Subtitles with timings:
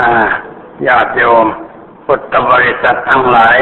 [0.00, 0.12] อา
[0.86, 1.46] ญาติโยม
[2.06, 3.58] พุทธบริษัททั้งหลาย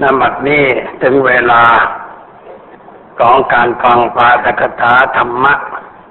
[0.00, 0.64] นบัดนี้
[1.02, 1.64] ถึงเวลา
[3.20, 5.54] ของการฟังปาฐกถาธรรมะ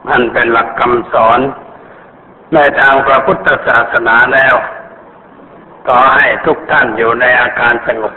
[0.08, 1.40] มันเป็นหลักคำสอน
[2.54, 4.56] ในทางพระพุทธศาสนาแล้ว
[5.88, 8.14] ก็ให้ทุกท่านอยู่ในอาการสงบ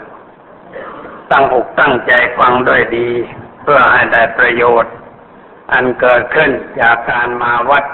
[1.31, 3.09] ตั้งอกตั้งใจฟังด้วยดี
[3.61, 4.93] เพื่อให้ได้ประโยชน์
[5.71, 6.51] อันเกิดขึ้น
[6.81, 7.85] จากการมาวัด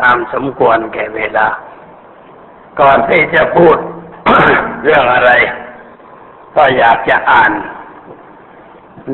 [0.00, 1.48] ตามสมควรแก่เวลา
[2.80, 3.76] ก่อนที่จะพูด
[4.82, 5.30] เรื่องอะไร
[6.56, 7.52] ก็อยากจะอ่าน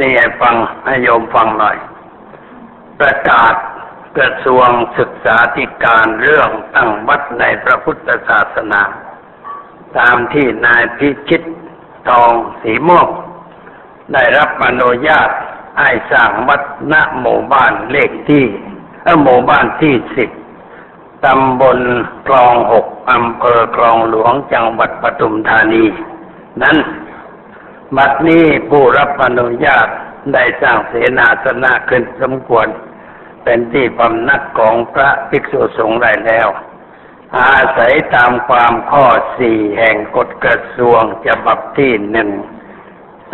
[0.01, 0.55] นี่ให้ฟัง
[0.87, 1.77] ให้โยมฟังหน่อย
[3.01, 3.55] ประกาศ
[4.19, 8.83] กระทรวงศึกษาธิการเรื่องตั้งวัดในพระพุทธศาสนา
[9.99, 11.43] ตามที่นายพิชิต
[12.09, 12.33] ทอง
[12.63, 13.09] สีม่วง
[14.13, 15.31] ได้รับอนุญาต
[15.79, 18.45] ให้สร้างวัดณหมู่บ้านเลขที่
[19.23, 20.31] หมู่บ้านที่สิบ
[21.27, 21.79] ตำบล
[22.27, 25.85] คลองหกอำเภอคลองหลวงจังหวัดปทุมธานี
[26.63, 26.77] นั้น
[27.97, 29.89] บัดนี้ผู้รับอนุญาต
[30.33, 32.67] ได้สร้างเสนาสนะขึ้นสมควร
[33.45, 36.49] เป็นที่พำนักของพระภิกษุสงฆ์ได้แล้ว
[37.39, 39.07] อาศัยตามความข้อ
[39.39, 42.31] สี่แห่งกฎกระทรวงฉบับที่หนึ่ง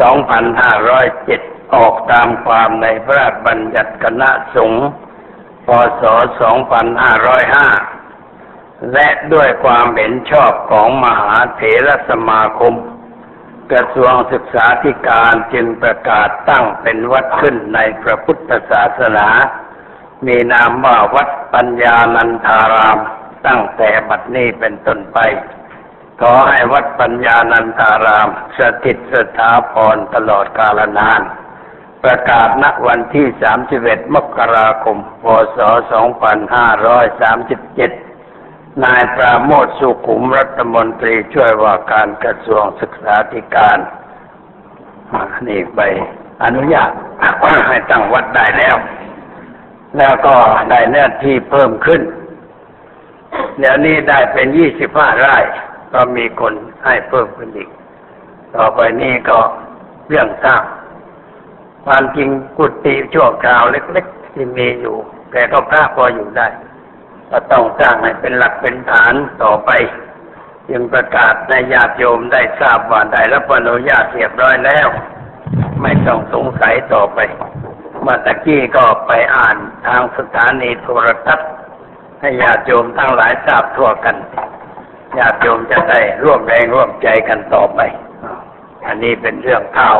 [0.00, 1.40] สองพันห้าร้อยเจ็ด
[1.74, 4.86] ออกตามความในพระราชบัญญัติคณะสงฆ์
[5.68, 6.02] พศ
[6.40, 7.68] สองพันห้าร้อยห้า
[8.92, 12.74] และด้วยความเห็นชอบของมหาเถรสมาคม
[13.72, 19.28] กระทรวงศึกษาธิการจึงประกาศตั้งเป็นวัดขึ้นในพระพุทธศาสนา
[20.26, 22.98] มีนามว่าวัดปัญญานันทาราม
[23.46, 25.18] ตั้งแต่บัดนี้เป็นต้นไป
[26.20, 31.20] ขอให้วัดปัญญานันทาราม สถิตสถาพรตลอดกาลนาน
[32.04, 33.26] ประกาศณวันที่
[33.70, 35.24] 31 มกราคม พ
[35.56, 35.58] ศ
[38.02, 43.78] 2537 นายปราโมทสุขุมรัฐมนตรีช่วยว่าการกระทรวงศึกษาธิการ
[45.12, 45.80] อ่านี่ไป
[46.44, 46.90] อนุญาต
[47.68, 48.76] ให้ตั้งวัดได้แล้ว
[49.98, 50.36] แล้วก็
[50.70, 52.02] ได้เนื้อที่เพิ่มขึ้น
[53.58, 55.36] เดี๋ยวนี้ได้เป็นยี่สิบห้าไร่
[55.92, 57.70] ก็มีคนให้เพิ่มขึ้นอีก
[58.54, 59.38] ต่อไปนี้ก็
[60.08, 60.62] เรื่องสร้าง
[61.86, 64.96] ความจริงกุฏิชั่วคราวเล็กๆที่มีอยู่
[65.32, 66.48] แต่ก็พระพออยู่ได้
[67.30, 69.70] ก็ต้องสร้างให้เป็นหลักเป็นฐานต่อไป
[70.68, 74.88] จึงประกาศในญาติโยมได้ทราบว่าได้รับอนุญาตเรียบร้อยแล้ว
[75.82, 77.18] ไม่ต้องสงสัยต่อไป
[78.08, 79.56] มื่อตะกี้ก็ไปอ่าน
[79.86, 81.50] ทางสถานีโทรทัศน์
[82.20, 84.16] ให้ญาติโยมทั้งหลายทราบทั่วกัน
[85.18, 87.80] ญาติโยมจะได้ร่วมแรงร่วมใจกันต่อไป
[88.86, 89.98] อันนี้เป็นเรื่องข่าว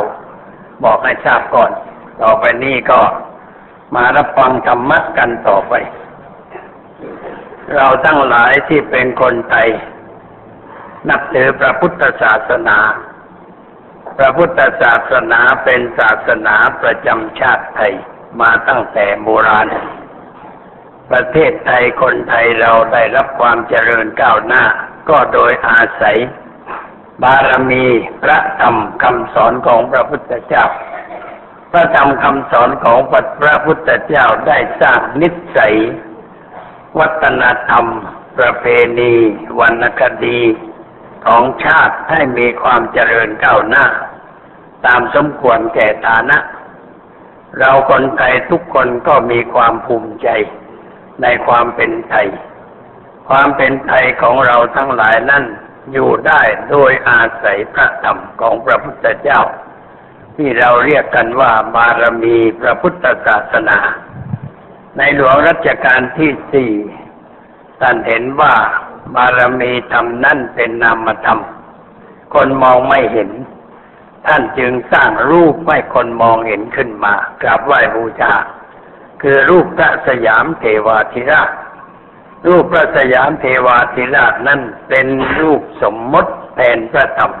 [0.83, 1.71] บอกให้ทราบก่อน
[2.21, 3.01] ต่อไปนี้ก็
[3.95, 5.73] มารับฟังธรรมะกันต่อไป
[7.75, 9.69] เราทั้งหลายที่เป็นคนไทย
[11.09, 12.77] นับถือพระพุทธศาสนา
[14.17, 17.93] พระพุทธศาสนาเป็นศาสนาประจำชาติไทย
[18.41, 19.67] มาตั้งแต่โบราณ
[21.11, 24.63] ประเทศไทยคนไทยเราได้รับความเจริญก้าวหน้า
[25.09, 26.17] ก็โดยอาศัย
[27.23, 27.85] บารมี
[28.23, 30.65] พระธรรมคำสอนของพระพุทธเจ้า
[31.71, 32.99] พระธรรมคำสอนของ
[33.41, 35.75] พระพุทธเจ้าได้สร้างนิสัย
[36.99, 37.85] วัฒนธรรม
[38.37, 38.65] ประเพ
[38.99, 39.13] ณี
[39.59, 40.41] วรรณคดี
[41.25, 43.85] ของชาติให้มีความเจริญก้าวหน้า
[44.85, 46.37] ตามสมควรแก่ฐานะ
[47.57, 50.27] เราคนไทยทุกคนก็มีความภูมิใจ
[51.21, 52.27] ในความเป็นไทย
[53.29, 55.45] ความเป็นไทยของเราทั้งหลายนั่น
[55.91, 59.41] อยู่ได้โดยอาศัยพระธรรมของพระพุทธเจ้า
[60.35, 63.79] ที่เราเรียกกันว่าบารมีพระพุทธศาสนา
[64.97, 66.73] ในหลวงรัชกาลที่สี่
[67.81, 68.53] ท่านเห็นว่า
[69.15, 71.39] บารมีธรรมนั่นเป็นนามธรรม
[72.33, 73.29] คนมองไม่เห็น
[74.27, 78.33] ท่านจึงสร้างรูปให้คนมองเห็นขึ้นมากราบไหว้บูชา
[79.21, 81.49] คือรูปพระสยามเทวาธิราช
[82.47, 85.07] รูปพระสยามเทวาธิราชนั่นเป็น
[85.39, 87.31] รูปสมมติแทนพระธรรม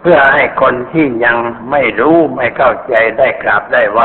[0.00, 1.36] เพื่อให้คนที่ยัง
[1.70, 4.00] ไม่รู้ไม่เข้าใจได้กราบได้ไหว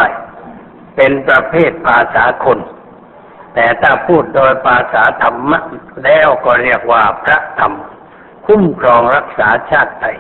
[0.96, 2.60] เป็นประเภทภาษาคน
[3.54, 5.60] แต่ถ้าพูดโดยภาษาธรรมะ
[6.04, 7.74] แล้วก็เรียกว่าพระธรรม
[8.46, 10.18] คุ้มครองรักษาชาติไทย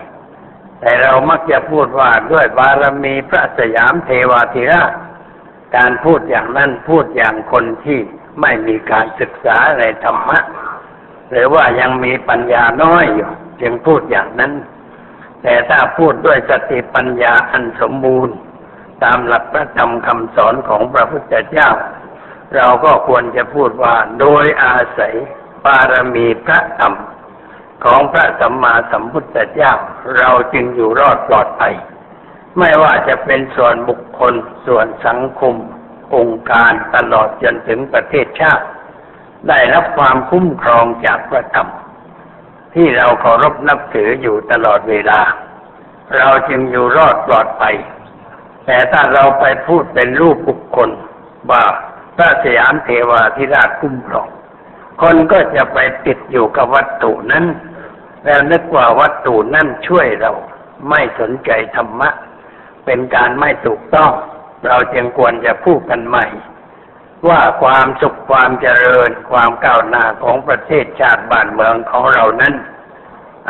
[0.79, 4.93] แต่เรามักจะพูดว่าด้วยบารมีพระสยามเทวาธิราช
[5.75, 7.99] การพูดอย่างนั้นพูดอย่างคนที่
[8.41, 10.39] ไม่มีการศึกษาในธรรมะ
[11.31, 13.29] หรือว่ายังมีปัญญาน้อยอยู่
[13.61, 14.53] จึงพูดอย่างนั้น
[15.43, 18.35] แต่ถ้าพูดด้วยสติปัญญาอันสมบูรณ์
[19.03, 21.69] ตามหลักพระธรรมคำสอนของพระพุทธเจ้า
[22.55, 25.15] เราก็ควรจะพูดว่าโดยอาศัย
[25.65, 26.93] บารมีพระธรรม
[27.85, 29.73] ของพระสัมมาสัมพุทธเจ้า
[30.17, 31.73] เราจึงอยู่รอดปลอดภัย
[32.57, 34.33] ไม่ว่าจะเป็นส่วนบุคคล
[34.67, 35.55] ส่วนสังคม
[36.15, 38.65] องค์การตลอดจนถึงประเทศชาติ
[39.47, 41.69] ได้รับความคุ้มครองจากพระธรรม
[42.75, 45.19] ที่เราเคารพนับถืออยู่ตลอดเวลา
[46.17, 47.75] เราจึงอยู่รอดปลอดภัย
[48.65, 50.89] แต่ถ้าเราไปพูดเป็นรูปบุคคล
[51.51, 51.63] ว่า
[52.15, 54.27] พระสยามเทวาธิราชคุ้มครอง
[55.01, 57.45] คนก็จะไปติดอยู่กับวัตถุนั้น
[58.25, 60.31] แล้วนึกว่าวัตถุนั้นช่วยเรา
[60.89, 62.09] ไม่สนใจธรรมะ
[62.85, 64.11] เป็นการไม่ถูกต้อง
[64.67, 66.25] เราจึงควรจะพูดกันใหม่
[67.27, 72.53] ว่าความสุขความเจริญความก้าวหน้าของประเทศชาติบ้านเมืองของเรานั้น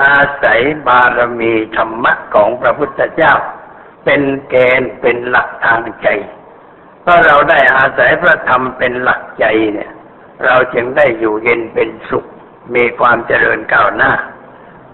[0.04, 3.34] อาศัยบารมีธรรมะของพระพุทธเจ้า
[4.06, 6.08] เป็นเกณฑ์เป็นหลักทางใจ
[7.02, 9.92] เพราะเราได้อาศัยพระธรรมเป็นหลักใจเนี่ย
[10.46, 12.26] เราจึงได้อยู่เย็นเป็นสุข
[12.76, 14.12] มีความเจริญก้าวหน้า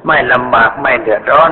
[0.07, 1.51] ไม่ลำบากไม่เดือดร้อน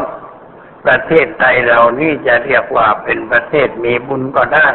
[0.86, 4.68] ประเทศไทยเรานี่จะเรียกว่าเป็นประเทศมีบุญก็ได้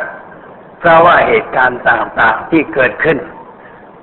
[0.78, 3.18] เพราะว่าเหตุการณ์ต่างๆที่เกิดขึ้น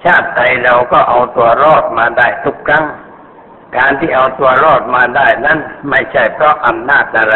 [0.04, 2.86] ชาติไทยเราก็เอาตัวรอดมาได้ทุกครั้ง
[3.78, 5.60] การที่เอาตัวรอดมาได้นั้น
[5.90, 7.36] ไม่ใช่เพราะอำนาจอะไร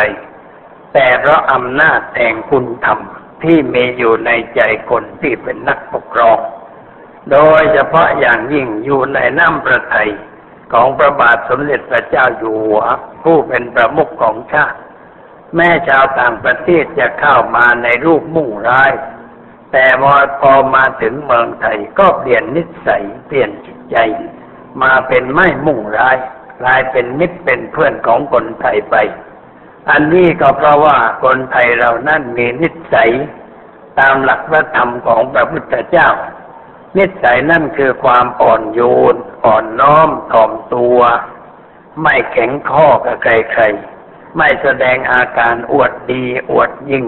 [0.93, 2.99] แต่เพราะอำนาจแห่งคุณธรรม
[3.43, 6.39] ที่มีอยู่ในใจคนที่เป็นนักปกครอง
[7.31, 10.09] โดยเฉพาะอย่างยิ่งอยู่ในน้ำประทัย
[10.73, 12.81] ของพระบาทสมเด็จพระเจ้าอยู่หัว
[13.23, 14.79] ผู้เป็นประมุขของชาติ
[15.55, 18.91] แม่ชาวต่างประเทศจะเข้ามาในรูปมุ่งร้าย
[19.71, 19.85] แต่
[20.41, 23.97] พอมาถึงเมืองไทยก็เปลี่ยนนิสัยเปลี่ยนจิตใจ
[24.83, 26.17] มาเป็นไม่มุ่งร้าย
[26.61, 28.95] กลายเป็นมิตรเป็นเพื่อนของคนไทยไป
[29.89, 33.11] อันนี้ก็เพราะว่าคนไทยเรานั่นมีนิสัย
[33.99, 36.09] ตามหลักพระธรรมของพระพุทธเจ้า
[36.97, 38.81] นิสัยนั่นคือความอ่อนโย
[39.13, 40.99] น อ่อนน้อมถ่อมตัว
[42.01, 47.05] ไม่แข็งข้อกับใครๆ ไม่แสดงอาการอวดดีอวดยิ่ง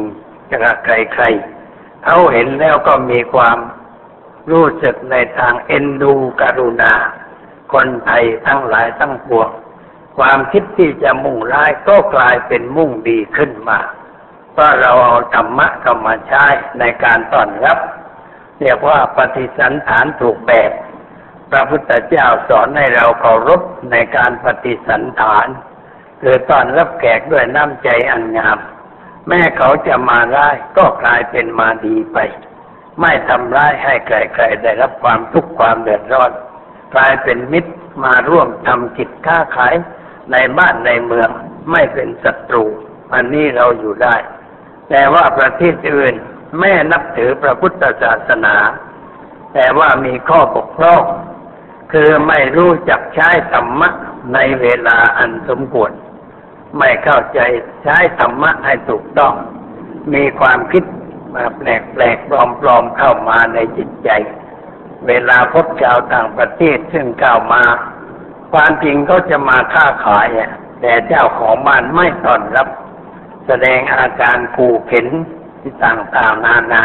[0.49, 3.57] กับใครๆเขาเห็นแล้วก็มีความ
[4.51, 6.93] รู้สึกในทางเอ็นดูกรุณา
[7.73, 9.49] คนไทยทั้งหลายทั้งปวง
[10.17, 13.79] ความคิดที่จะมุ่งร้ายก็กลายเป็นมุ่งดีขึ้นมา
[14.51, 16.45] เพราะเราเอาธรรมะเข้ามาใช้
[16.79, 17.79] ในการต้อนรับ
[18.61, 20.71] เรียกว่าปฏิสันฐานถูกแบบ
[21.51, 23.61] พระพุทธเจ้าสอนให้เราเคารพ
[23.91, 25.47] ในการปฏิสันฐาน
[26.21, 28.57] คือตอนรับแขกด้วยน้ำใจอันงาม
[29.27, 32.17] แม้เขาจะมาร้ายก็กลายเป็นมาดีไป
[33.01, 36.31] ไม่ทำร้ายให้ใครๆได้รับความทุกข์ความเดือดร้อน
[36.95, 37.73] กลายเป็นมิตร
[38.05, 39.75] มาร่วมทำกิจค้าขาย
[40.31, 41.29] ในบ้านในเมือง
[41.71, 42.63] ไม่เป็นศัตรู
[43.13, 44.15] อันนี้เราอยู่ได้
[44.89, 46.13] แต่ว่าประเทศอื่น
[46.59, 48.55] แม่นับถือพระพุทธศาสนา
[49.53, 51.03] แต่ว่ามีข้อบกพร่อง
[51.91, 53.89] คือไม่รู้จักใช้ธรรมะ
[54.33, 55.91] ในเวลาอันสมควร
[56.79, 57.39] ไม่เข้าใจ
[57.83, 59.33] ใช้ธรรมะให้ถูกต้อง
[60.13, 60.83] มีความคิด
[61.35, 62.31] มาแปลกๆป
[62.65, 64.09] ลอมๆเข้ามาในจิตใจ
[65.07, 67.63] เวลาพบชาวต่างประเทศซึ่งเข้ามา
[68.53, 70.27] ความจริงเขาจะมาค้าขาย
[70.81, 72.67] แต่เจ้าของบ้านไม่ต้อนรับ
[73.47, 75.07] แสดงอาการขู่เข็น
[75.61, 76.83] ที่ต่างๆนานา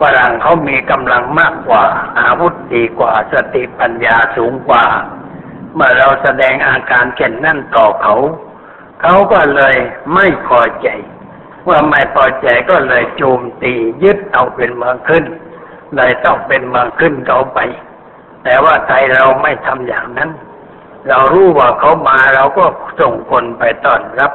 [0.00, 1.84] ฝรั่งเขามีกำลังมากกว่า
[2.20, 4.84] อาวุธดีกว่าสติปัญญาสูงกว่า
[5.74, 8.14] เมื่อเราแสดงอาการเข็นนั่นต่อเขา
[9.02, 9.76] เขาก็เลย
[10.14, 10.88] ไม่พอใจ
[11.64, 15.24] เมื่อไม่พอใจก็เลยโจมตียึดเอาเป็นเมืองขึ้น
[15.96, 17.58] เลยต้องเป็นเมืองขึ้นเขาไป
[18.44, 20.30] แต่ว่าไทยเราไม่ทำอย่างนั้น
[21.08, 22.64] เรารู้ว่าเขามาเราก็
[23.00, 24.32] ส่งคนไปต้อนรับ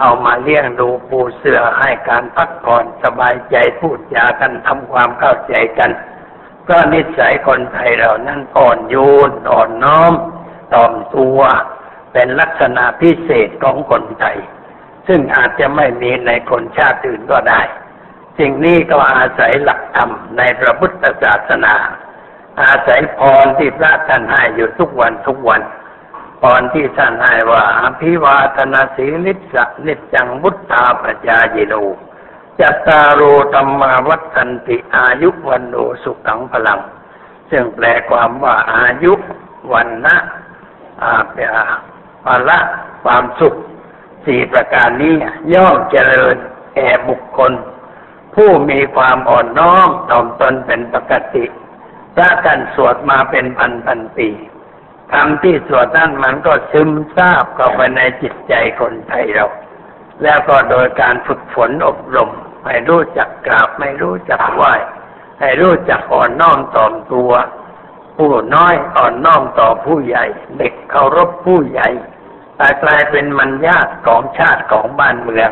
[0.00, 5.90] เอามาเลี้ยงดูปูเสือให้การพักผ่อนสบายใจพูดจากันทำความเข้าใจกัน
[6.68, 8.96] ก็นิสัยคนไทยเรานั้นอ่อนโย
[9.28, 10.12] นอ่อนน้อม
[10.72, 11.40] ต่อมตัว
[12.12, 14.38] เป็นลักษณะพิเศษของคนไทย
[15.06, 17.60] ซึ่งอาจจะไม่มีในคนชาติอื่นก็ได้
[18.38, 21.74] สิ่งนี้ก็อาศัยหลักธรรมในพระพุทธศาสนา
[22.62, 25.62] อาศัยพรที่พระท่านให้อยู่ทุกวันทุกวัน
[26.44, 31.74] พรที่ท่านให้ว่าอภิวาทนาสีลิสะนิจจังบุตตาปจายโน
[32.60, 33.22] จัตตารโร
[33.54, 36.80] ธรรมาวัฏันติอายุวันโนสุขังพลัง
[37.50, 39.12] ซึ่งแปลความว่าอายุ
[39.72, 40.16] วันนะ
[41.02, 41.36] อาเป
[42.24, 42.58] ภาละ
[43.04, 43.54] ความสุข
[44.24, 45.14] สี่ประการนี้
[45.52, 46.36] ย่อมเจริญ
[46.74, 47.52] แก่บุคคล
[48.34, 51.44] ผู้มีความอ่อนน้อมถ่อมตนเป็นปกติ
[52.14, 54.28] พระท่านสวดมาเป็นพันพันปี
[55.12, 59.46] คำที่สวดนั่นมันก็ซึมซาบเข้าไปในจิตใจคนไทยเรา
[60.22, 62.30] แล้วก็โดยการฝึกฝนอบรม
[62.66, 64.74] ให้รู้จักกราบไม่รู้จักไหว้
[65.40, 67.32] ให้รู้จักอ่อนน้อมถ่อมตัว
[68.16, 70.24] ผู้น้อยอ่อนน้อมต่อผู้ใหญ่
[70.58, 71.88] เด็กเคารพผู้ใหญ่
[72.56, 75.50] แต่กลายเป็นมันยากของชาติของบ้านเมือง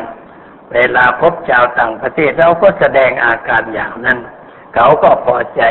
[0.73, 4.19] เวลาพบชาวต่างประเทศเราก็แสดงอาการอย่างนั้น
[4.75, 5.61] เขาก็พอใจ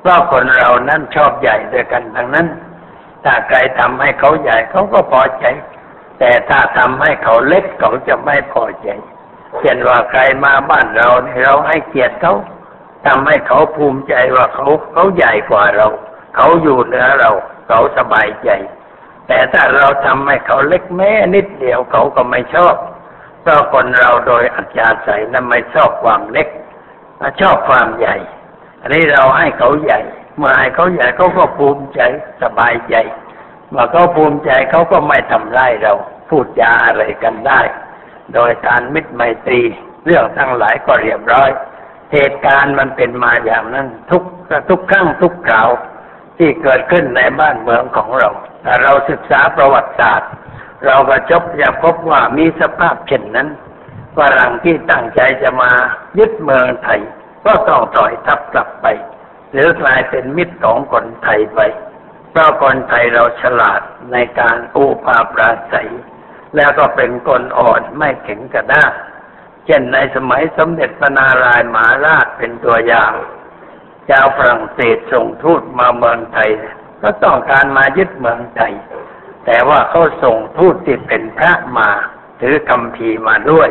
[0.00, 2.46] เพราะคนเรานั้นชอบใหญ่ด้วยกันทั้งนั้น
[3.24, 5.44] ถ้าใครทำให้เขาใหญ่เขาก็พอใจ
[6.18, 8.88] แต่ถ้าทำให้เขาเล็กเขาจะไม่พอใจ
[9.60, 11.08] เช่นว่าใครมาบ้านเรา
[11.44, 12.34] เราให้เกียรติเขา
[13.06, 15.88] ทำให้เขาภูมิใจว่าเขาเขาใหญ่กว่าเรา
[16.36, 17.30] เขาอยู่เหนือเรา
[17.68, 18.50] เขาสบายใจ
[19.28, 22.74] แต่ถ้าเราทำให้เขาเล็กแม้นิดเดียวเขาก็ไม่ชอบ
[23.42, 24.78] เพราะคนเราโดยอัจฉ
[25.08, 26.48] ริยะนั้นไม่ชอบความเล็ก
[27.40, 28.16] ชอบความใหญ่
[28.80, 30.00] อันนี้เราให้เขาใหญ่
[30.36, 32.00] เมื่อให้เขาใหญ่เขาก็ภูมิใจ
[32.42, 32.94] สบายใจ
[33.70, 35.92] เมื่อเขาภูมิใจเขาก็ไม่ทำร้ายเรา
[36.28, 37.60] พูดจาอะไรกันได้
[38.34, 39.62] โดยการมิตรไมตรี
[40.04, 41.50] เรื่องทั้งหลายก็เรียบร้อย
[42.12, 44.22] เหตุการณ์มันเป็นมาอย่างนั้น ทุก
[44.68, 45.68] ทุกครั้งทุกคราว
[46.38, 48.28] ที่เกิดขึ้นในบ้านเมืองของเรา
[48.64, 50.30] ถ้าเราศึกษาประวัติศาสตร์
[50.86, 53.48] เราก็จบจะพบว่ามีสภาพเช่นนั้น
[54.16, 55.70] ฝรั่งที่ตั้งใจจะมา
[56.18, 57.00] ยึดเมืองไทย
[57.46, 58.86] ก็ต้องถอยทับกลับไป
[59.54, 61.60] หรือกลายเป็นมิตรของคนไทยไป
[62.30, 63.80] เพราะคนไทยเราฉลาด
[64.12, 65.90] ในการอู้ปาปราศัย
[66.56, 68.92] แล้วก็เป็นคนอ่อนไม่แข็งกระด้าง
[69.66, 73.12] เช่นในสมัยสมเด็จพระนารายมหาราชเป็นตัวอย่าง
[74.08, 76.50] ชาวฝรั่งเศสส่งทูตมาเมืองไทย
[77.02, 78.74] ก็ต้องการมายึดเมืองไทย
[79.46, 81.90] แต่ว่าเขาส่งทูตที่เป็นพระมา
[82.40, 83.68] ถือคำพีมาด้วย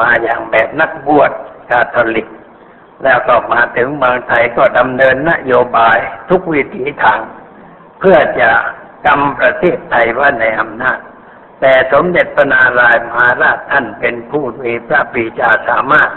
[0.00, 1.30] มาอย่างแบบนักบวช
[1.68, 2.28] คาทอลิก
[3.04, 5.98] แล้วก็มาถึงเมืองไทยก็ดำเนินนโยบาย
[6.30, 7.20] ทุกวิถีทาง
[8.00, 8.50] เพื่อจะ
[9.06, 10.98] กำประเทศไทยว่าในอำนาจ
[11.60, 16.10] แต่สมเด็จพระนารายมหาราชท่านเป็นผู้มีพระปีชาสามารถ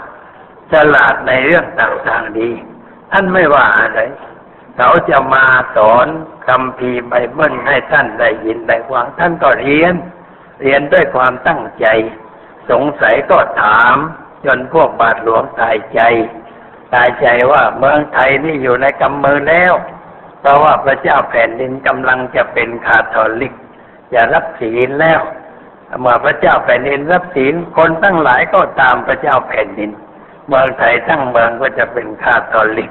[0.72, 2.50] ฉลาดในเรื่องต่างๆดี
[3.12, 4.00] ท่านไม่ว่าอะไร
[4.76, 5.44] เขาจะมา
[5.76, 6.06] สอน
[6.48, 9.94] คำพีไบเบิลให้ท่านได้ยินได้ฟังท่านก็เรียน
[10.62, 11.86] เรียนด้วยความตั้งใจ
[12.70, 13.96] สงสัยก็ถาม
[14.44, 16.00] จนพวกบาทหลวงตายใจ
[16.94, 19.74] ตายใจว่าเมืองไทยนี่อยู่ในกำมือแล้ว
[20.40, 23.54] เพราะว่าพระเจ้าแผ่นดินกำลังจะเป็นคาทอลิก
[24.12, 25.20] จะรับศีลแล้ว
[26.00, 29.90] เมื่อพระเจ้าแผ่นดินรับศีลคนตั้งหลายก็ตามพระเจ้าแผ่นดิน
[30.48, 32.90] เมืองไทยทั้งเมืองก็จะเป็นคาทอลิก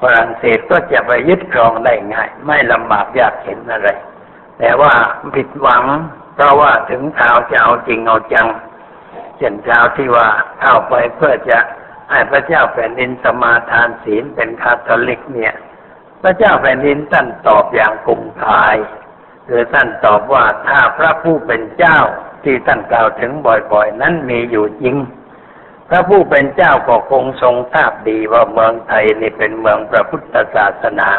[0.00, 3.88] ฝรั่งเศสก็จะไปยึดครองได้ง่าย ไม่ลำบากยากเข็นอะไร
[4.58, 4.92] แต่ว่า
[5.34, 5.84] ผิดหวัง
[6.34, 8.48] เพราะว่าถึงข่าวจะเอาจริงเอาจัง
[9.36, 10.28] เช่นข่าวที่ว่า
[10.60, 11.58] เข้าไปเพื่อจะ
[12.30, 15.54] พระเจ้าแผ่นดินสมาทานศีลเป็นคาทอลิกเนี่ย
[16.22, 18.76] พระเจ้าแผ่นดินท่านตอบอย่างกุมภาย
[19.48, 21.98] คือท่านตอบว่าถ้าพระผู้เป็นเจ้า
[22.44, 24.96] ที่ท่านกล่าวถึงบ่อยๆ นั้นมีอยู่จริง
[25.88, 31.10] พระผู้เป็นเจ้าก็คงทรงทราบดีว่าเมืองไทยนี่เป็นเมืองพระพุทธศาสนา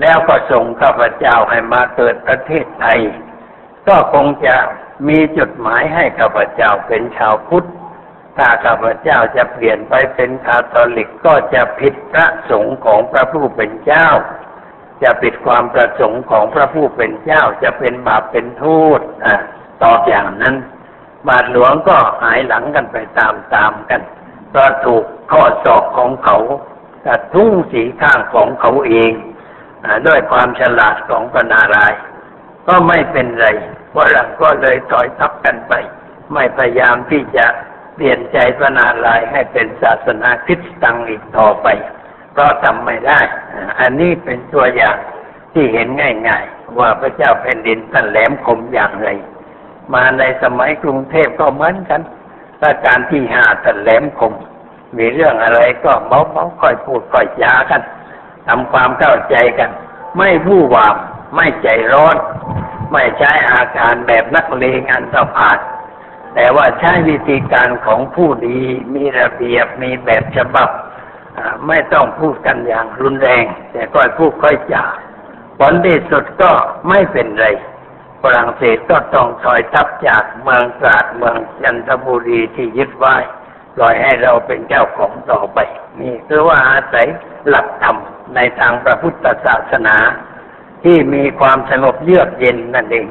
[0.00, 3.00] แล้วก็ทรงข้าพเจ้าให้มาเกิดประเทศไทย
[3.88, 4.56] ก็คงจะ
[5.08, 7.68] มีจุดหมายให้ข้าพเจ้าเป็นชาวพุทธ
[8.36, 14.08] ถ้าข้าพเจ้าจะเปลี่ยนไปเป็นคาทอลิกก็จะผิดพระสงฆ์ของพระผู้เป็นเจ้า
[15.02, 18.64] จะปิดความประสงค์ของพระผู้เป็นเจ้าจะเป็นบาปเป็นโท
[18.98, 19.36] ษอะ
[19.82, 20.56] ตอบอย่างนั้น
[21.28, 24.02] บาทหลวงก็หายหลังกันไปตามๆกัน
[24.50, 26.36] เพราะถูกข้อสอบของเขา
[27.06, 29.12] กระทุ้งสีข้างของเขาเอง
[29.84, 31.92] อด้วยความฉลาดของปนาราย
[32.68, 33.46] ก็ไม่เป็นไร
[33.90, 35.72] เพราะหลังก็เลยถอยทับกันไป
[36.32, 37.46] ไม่พยายามที่จะ
[38.00, 41.66] ปลี่ยนใจปนารายให้เป็นศาสนาคริสต์ตังอีกต่อไป
[42.32, 43.20] เพราะทำไม่ได้
[43.80, 44.96] อันนี้เป็นตัวอย่าง
[45.52, 45.88] ที่เห็น
[46.28, 49.08] ง่ายๆ ว่าพระเจ้าแผ่นดินท่านแหลมคมอย่างไร
[49.94, 52.00] มาในสมัยกรุงเทพก็เหมือนกัน
[52.60, 54.32] ประการที่ห้าท่านแหลมคม
[54.98, 57.82] มีเรื่องอะไรก็เบาๆค่อยพูดค่อยจากัน
[58.48, 59.70] ทำความเข้าใจกัน
[60.16, 60.96] ไม่ผู้วาม
[61.34, 62.16] ไม่ใจร้อน
[62.92, 65.58] ไม่ใช้อาการแบบนักเลงอันตรพาด
[66.34, 68.60] แต่ว่าใช้วิธีการของผู้ดี
[68.94, 70.70] มีระเบียบมีแบบฉบับ
[71.66, 74.84] ไม่ต้องพูดกันอย่างรุนแรง แต่ก็พูดค่อยจา
[75.58, 76.52] ผลที่สุดก็
[76.88, 77.46] ไม่เป็นไร
[78.22, 83.16] ฝรั่งเศสก็ต้องถอยทับจากเมืองตราดเมืองจันทบุรีที่ยึดไว้
[83.76, 85.58] ปล่อยให้เราเป็นเจ้าของต่อไป
[86.00, 87.06] นี่คือว่าอาศัย
[87.48, 87.96] หลักธรรม
[88.34, 89.96] ในทางพระพุทธศาสนา
[90.84, 93.06] ที่มีความสงบเยือกเย็นนั่นเอง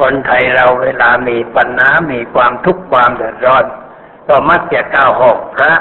[0.00, 3.64] คนไทยเราเวลามีปัญหา มีความทุกข์ความเดือดร้อน
[4.28, 5.72] ก็มักจะก้าวหอกพระ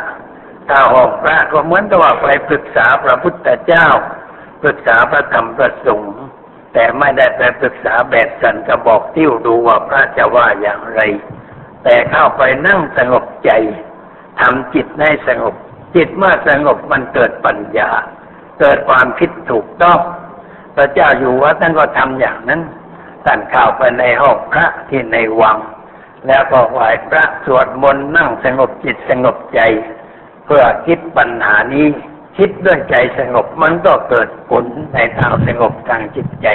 [0.70, 3.88] ถ้าห้องพระก็เหมือนกับว่าไปปรึกษาพระพุทธเจ้า
[4.62, 6.16] ปรึกษาพระธรรมพระสงฆ์
[6.74, 11.02] แต่ไม่ได้ไปปรึกษาแบบสันกระบอกติ้วดูว่าพระจะว่าอย่างไร
[11.84, 13.52] แต่เข้าไปนั่งสงบใจ
[14.40, 15.56] ทำจิตให้สงบ
[15.96, 17.92] จิตเมื่อสงบมันเกิดปัญญา
[18.60, 20.00] เกิดความคิดถูกต้อง
[20.76, 22.62] พระเจ้าอยู่ว่าท่านก็ทำอย่างนั้น
[23.26, 25.58] ท่านเข้าไปในห้องพระที่ในวัง
[26.28, 29.62] แล้วก็ไหว้พระสวดมนต์นั่งสงบจิตสงบใจ
[30.46, 31.88] เพื่อคิดปัญหานี้
[32.38, 36.48] คิดด้วยใจสงบมันก็เกิดผลในทางสงบทางจิตใจ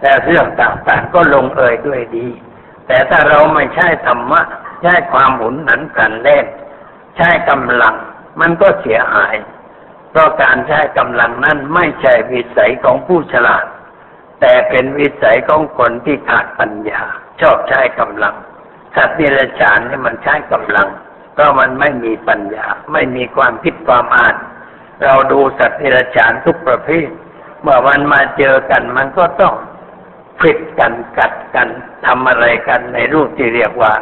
[0.00, 2.26] แต่เรื่องต่างๆก็ลงเอยด้วยดี
[2.86, 4.40] แต่ถ้าเราไม่ใช่ธรรมะ
[4.82, 6.46] ใช้ความหมุนหนันกันเล่น
[7.16, 7.94] ใช้กำลัง
[8.40, 9.34] มันก็เสียหาย
[10.10, 13.64] เพราะการใช้กำลังนั้นไม่ใช่วิสัยของผู้ฉลาด
[14.40, 17.02] แต่เป็นวิสัยของคนที่ขาดปัญญา
[17.40, 18.34] ชอบใช้กำลัง
[18.96, 20.88] สัตว์เดรัจฉานนี่มันใช้กำลัง
[21.34, 24.36] เพราะมันไม่มีปัญญา ไม่มีความคิดความอ่าน
[25.02, 27.08] เราดูสัตว์เดรัจฉานทุกประเภท
[27.62, 29.54] เมื่อมันมาเจอกันมันก็ต้อง
[30.40, 31.68] ฟิดกันกัดกัน
[32.06, 33.92] ทำอะไรกันในรูปที่เรียกว่า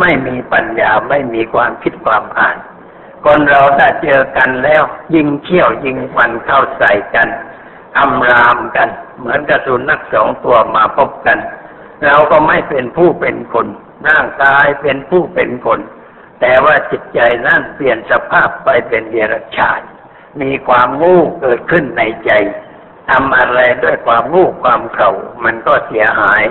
[0.00, 2.56] ไม่มีปัญญาไม่มีความคิดความอ่าน
[3.24, 4.82] คนเราถ้าเจอกันแล้ว
[5.14, 7.28] ยิงเขี้ยวยิงฟันเข้าใส่กัน
[7.98, 11.38] อำรามกัน เหมือนกระสุนนักสองตัวมาพบกัน
[12.04, 13.66] เราก็ไม่เป็นผู้เป็นคน
[14.08, 15.80] ร่างกายเป็นผู้เป็นคน
[16.40, 19.80] แต่ว่าจิตใจนั่นเปลี่ยนสภาพไปเป็นเดรัจฉาน
[20.40, 22.30] มีความงู้เกิดขึ้นในใจ
[23.10, 25.10] ทำอะไรด้วยความงู้ความเข่า
[25.44, 26.42] มันก็เสียหาย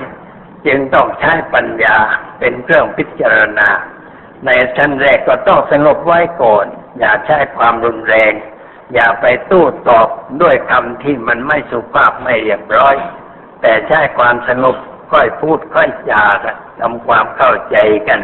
[0.66, 1.98] จึงต้องใช้ปัญญา
[2.40, 3.70] เป็นเครื่องพิจารณา
[4.46, 6.66] ในชั้นแรกก็ต้องสงบไว้ก่อน
[7.00, 8.34] อย่าใช้ความรุนแรง
[8.94, 10.08] อย่าไปตู้ตอบ
[10.42, 12.96] ด้วยคำที่มันไม่สุภาพไม่เรียบร้อย
[13.62, 14.76] แต่ใช้ความสงบ
[15.12, 16.24] ค่อยพูดค่อยจา
[16.80, 18.20] ทำความเข้าใจกัน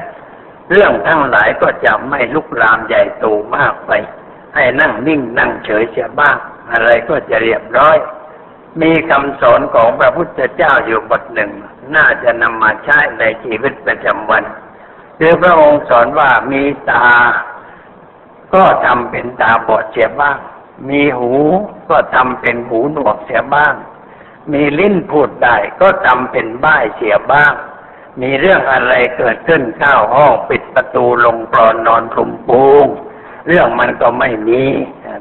[0.71, 3.91] เรื่องทั้งหลายก็จะไม่ลุกลามใหญ่โตมากไป
[4.55, 6.37] ให้นั่งนิ่งนั่งเฉยเสียบ้าง
[6.71, 7.97] อะไรก็จะเรียบร้อย
[8.81, 11.51] มีคำสอนของพระพุทธเจ้าอยู่บทหนึ่ง
[11.95, 14.43] น่าจะนำมาใช้ในชีวิตประจำวัน
[15.19, 17.07] คือพระองค์สอนว่ามีตา
[18.53, 20.37] ก็ทำเป็นตาบอดเสียบ้าง
[20.89, 21.33] มีหู
[21.89, 23.73] ก็ทำเป็นหูหนวกเสียบ้าง
[24.53, 27.53] มีลิ้นพูดได้ก็ทำเป็นบ้ายเสียบ้าง
[28.21, 32.85] มีเรื่องอะไรเกิดขึ้นเข้าห้องปิดประตูลงปลอนนอนคลุมปูง
[33.47, 34.63] เรื่องมันก็ไม่มี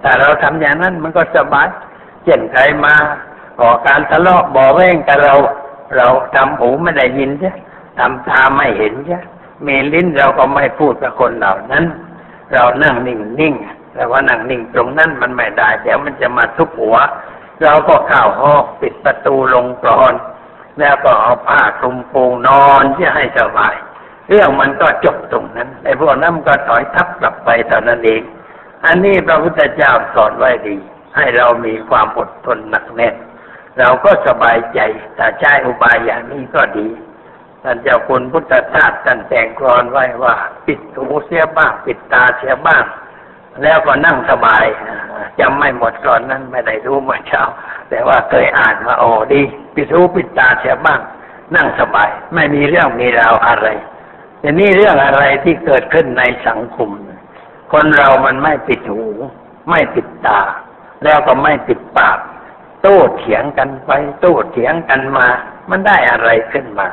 [0.03, 1.69] แต่เราทำอย่างนั้นมันก็สบาย
[2.25, 2.95] เช่นใครมา
[3.61, 5.35] ก่อการทะเลาะบ่อแว่งกับเรา
[5.97, 7.53] เราทำหูไม่ได้ยินใช่
[7.99, 9.21] ทำตาไม่เห็นใช่
[9.67, 11.85] มีลิ้นเราก็ไม่พูดกับคนเหล่านั้น
[12.53, 13.55] เรานั่งนิ่งนิ่ง
[13.97, 16.97] แต่ว่านั่งนิ่งตรงนั้นมันไม่ได้เดี๋ยวมันจะมาทุบหัว
[17.63, 20.15] เราก็เข้าห้องปิดประตูลงกรอน
[20.79, 23.75] แล้วก็เอาผ้าคลุมปูนอนที่ให้สบาย
[24.29, 28.23] เรื่องมันก็จบตรงนั้นไอ้พวกนั้นก็ถอยทับกลับไปเท่านั้นเอง
[28.87, 30.77] อันนี้พระพุทธเจ้าสอนไว้ดี
[31.17, 33.15] ให้เรามีความอดทนหนักแน่น
[33.79, 34.81] เราก็สบายใจ
[35.19, 36.89] ถ้าใช้อุบายอย่างนี้ก็ดี
[37.63, 40.35] ท่านเจ้าคุณพุทธทาสท่านแต่งกรอนไว้ว่า
[40.67, 42.85] ปิดหูเสียบ้าง ปิดตาเสียบ้าง
[43.63, 44.65] แล้วก็นั่งสบาย
[45.41, 47.43] จำไม่หมดกรอนนั้นไม่ได้รู้เมื่อเช้า
[47.91, 49.43] แต่ว่าเคยอ่านมาโอ้ดี
[49.75, 51.01] ปิดหูปิดตาเสียบ้าง
[51.57, 53.67] นั่งสบาย ไม่มีเรื่องมีราวอะไร
[54.41, 56.91] แต่นี่เรื่องอะไรที่เกิดขึ้นในสังคม
[57.73, 59.03] คนเรามันไม่ปิดหู
[59.71, 60.41] ไม่ปิดตา
[61.05, 62.19] แล้วก็ไม่ปิดปาก
[62.83, 63.91] โต้เถียงกันไป
[64.21, 65.29] โต้เถียงกันมา
[65.71, 66.87] มันได้อะไรขึ้นมา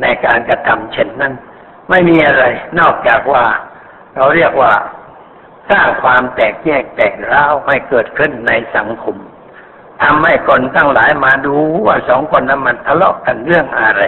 [0.00, 1.32] ในการกระทำเช่นนั้น
[1.90, 2.44] ไม่มีอะไร
[2.78, 3.44] นอกจากว่า
[4.14, 4.72] เราเรียกว่า
[5.70, 9.16] สร้างความแตกแยกแตกร้าวให้เกิดขึ้นในสังคม
[10.02, 14.02] ทำให้คนทั้งหลายมาดูว่าสองคนนั้นมันทะเลาะกันเรื่องอะไร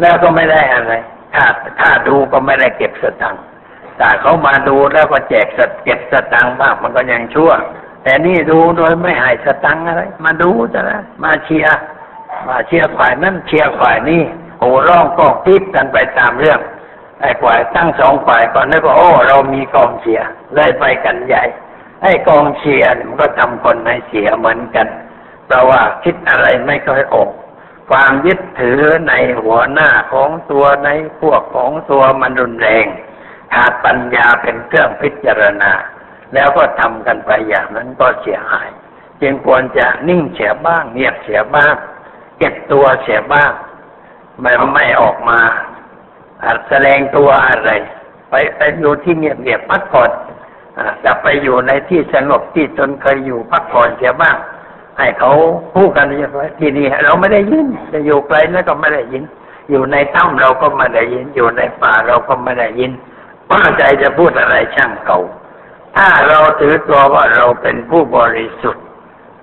[0.00, 0.92] แล้วก็ไม่ได้อะไร
[1.34, 1.44] ถ้า
[1.80, 3.42] ถ้าดูก็ไม่ได้เก็บสตังค์
[3.96, 7.52] แต่เขามาดูแล้วก็แจกสเก็บสตังค์บ้างมันก็ยังชั่ว
[8.02, 11.80] แต่นี่ดูโดยไม่หายสตังค์อะไร มาดูจะนะมาเชียร์
[12.48, 14.22] มาเชียร์ฝ่ายนั้นเชียร์ฝ่ายนี้
[14.58, 16.60] โอ้ร้องก็ปิดกันไปตามเรื่อง
[17.20, 21.44] ไอ้ฝ่ายตั้งสองฝ่ายก่อนนึกว่าโอ้เรามีกองเชียร์เลยไปกันใหญ่
[22.02, 24.88] ไอ้กองเชียร์มันก็ทำคนให้เสียเหมือนกัน
[25.46, 27.30] เพราะว่าคิดอะไรไม่ค่อยออก
[27.90, 30.88] ความยึดถือในหัวหน้าของตัวใน
[31.20, 32.86] พวกของตัวมันรุนแรง
[33.54, 35.72] ขาดปัญญาเป็นเครื่องพิจารณา
[36.34, 38.68] แล้วก็ทำกันไปอย่างนั้นก็เสียหาย
[39.22, 41.74] จึงควรจะนิ่งเสียบ้างเงียบเสียบ้าง
[42.38, 43.52] เก็บตัวเสียบ้าง
[44.40, 45.40] ไม่ไม่ออกมา
[46.68, 47.70] แสดงตัวอะไร
[48.30, 50.10] ไปไปอยู่ที่เงียบเงียบพักผ่อน
[51.04, 54.36] จะไปอยู่ในที่สงบที่ตนเคยอยู่พักผ่อนเสียบ้าง
[54.98, 55.30] ให้เขา
[55.74, 56.06] พูดกัน
[56.60, 59.22] ที่นี่เราไม่ได้ยิน จะอยู่ไกลแล้วก็ไม่ได้ยิน
[59.70, 62.92] อยู่ในถ้ำเราก็ไม่ได้ยิน อยู่ในป่าเราก็ไม่ได้ยิน
[63.50, 65.20] ป้าใจจะพูดอะไรช่างเก่า
[65.96, 68.84] ถ้าเราถือตัวว่าเราเป็นผู้บริสุทธิ์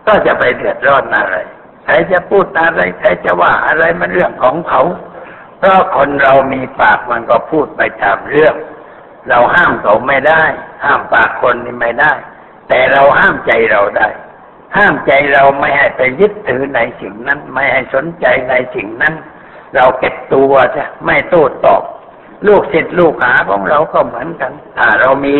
[0.08, 1.36] ก็จะไปเดือดร้อนอะไร
[1.84, 4.82] ใครจะพูดอะไร ใครจะว่าอะไรมันเรื่องของเขา
[5.64, 8.56] เพราะคนเรามีปากมันก็พูดไปตามเรื่อง
[9.30, 10.44] เราห้ามเขาไม่ได้
[10.86, 12.14] ห้ามปากคนนี่ไม่ได้
[12.70, 14.08] แต่เราห้ามใจเราได้
[14.78, 19.14] ห้ามใจเราไม่ให้ไปยึดถือในสิ่งนั้น ไม่ให้สนใจในสิ่งนั้น
[19.76, 21.84] เราเก็บตัวจะไม่โต้ตอบ
[22.48, 25.36] ลูกศิษย์ลูกหาของเราก็เหมือนกันถ้าเรามี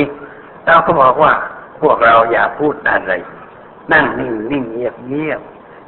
[0.68, 1.34] เราก็บอกว่า
[1.82, 3.14] พวกเราอย่าพูดอะไร
[3.94, 5.42] นั่งนิ่งนิ่งเงียบเงียบ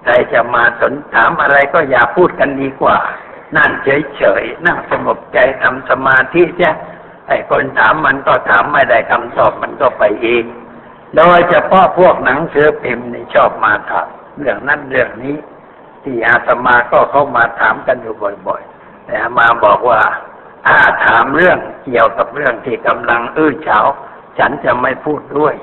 [0.04, 2.98] ใครจะมาสนถามอะไรก็อย่าพูดกันดีกว่า
[3.58, 6.72] นั่งเฉยเฉยนั่งสงบใจทำสมาธิจ้ะ
[7.28, 10.44] ไอ้คนถามมันก็ถามไม่ได้คำตอบมันก็ไปเอง
[11.16, 15.36] โดยเฉพาะพวกหนังสือพิมพ์นี่ชอบมาถามเรื่องนั้นเรื่องนี้
[16.04, 18.16] ที่อาตมาก็เข้ามาถามกันอยู่
[18.48, 20.02] บ่อยๆแต่มาบอกว่า
[20.66, 23.80] ถ้าถามเรื่องเกี่ยวกับเรื่องที่กำลังอื้อเฉา
[24.40, 25.56] ฉันจะไม่พูดด้วย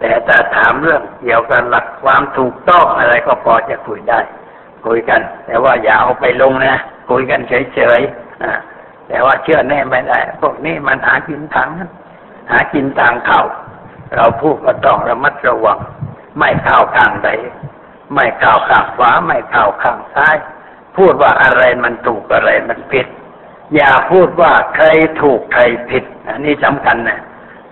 [0.00, 4.20] แต่ถ้าถามเรื่องเกี่ยวกับหลักความถูกต้องอะไรก็พอจะคุยได้
[4.86, 6.76] คุยกัน แต่ว่าอย่าเอาไปลงนะ
[7.08, 11.90] คุยกันเฉยๆแต่ว่าเชื่อแน่ไม่ได้ พวกนี้มันหากินทางนั้น
[12.50, 13.42] หากินทางเขา
[14.16, 15.78] เราพูดก็ต้องระมัดระวัง
[16.38, 17.30] ไม่เข้าข้างใด
[18.14, 20.36] ไม่เข้าข้างขวาไม่เข้าข้างซ้าย
[20.96, 23.06] พูดว่าอะไรมันถูกอะไรมันผิด
[23.74, 24.86] อย่าพูดว่าใคร
[25.22, 27.20] ถูกใครผิด อันนี้สำคัญนะ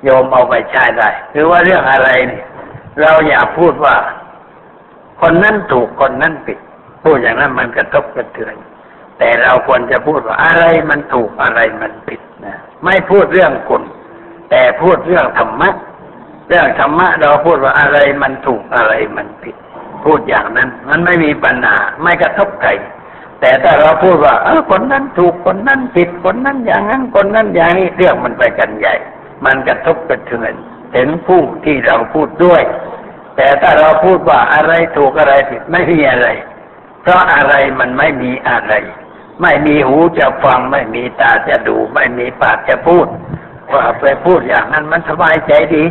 [0.04, 2.44] โยมเอาไปใช้ได้หรือว่าเรื่องอะไรเนี่ย
[3.00, 3.96] เราอย่าพูดว่า
[5.20, 6.58] คนนั้นถูกคนนั้นผิด
[7.04, 8.54] พูดอย่างนั้นมันกระทบกระเทือน
[9.18, 13.82] แต่เราควรจะพูดว่าอะไรมันถูกอะไรมันผิดนะไม่พูดเรื่องคน
[14.50, 15.70] แต่พูดเรื่องธรรมะ
[16.48, 19.56] เรื่องธรรมะเราพูดว่าอะไรมันถูกอะไรมันผิด
[20.04, 22.70] พูดอย่างนั้น มันไม่มีปัญหาไม่กระทบใคร
[23.40, 28.94] แต่ถ้าเราพูดว่าเออคนนั้นถูกคนนั้นผิดคนนั้นอย่างนั้นคนนั้นอย่างนี้เรื่องมันไปกันใหญ่
[29.44, 30.54] มันกระทบกระเทือน
[30.94, 32.62] ถึงผู้ที่เราพูดด้วย
[33.36, 36.28] แต่ถ้าเราพูดว่าอะไรถูกอะไรผิดไม่มีอะไร
[37.02, 38.72] เพราะอะไรมันไม่มีอะไร
[39.42, 43.06] ไม่มีหูจะฟัง ไม่มีตาจะดู ไม่มีปากจะพูด
[43.72, 45.84] ว่าไปพูดอย่างนั้นมันสบายใจดี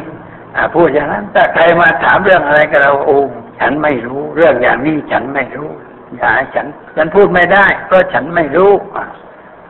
[0.75, 3.19] พูดอย่างนั้นถ้าใครมาถามเรื่องอะไรกับเราโอ้
[3.59, 5.69] ฉันไม่รู้เรื่องอย่างนี้ฉันไม่รู้
[6.17, 8.71] อย่าฉัน ฉันพูดไม่ได้เพราะฉันไม่รู้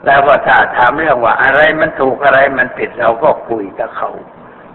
[0.05, 4.09] แล้วก็ถ้าถามเรื่องว่าอะไรมันถูกอะไรมันผิดเราก็คุยกับเขา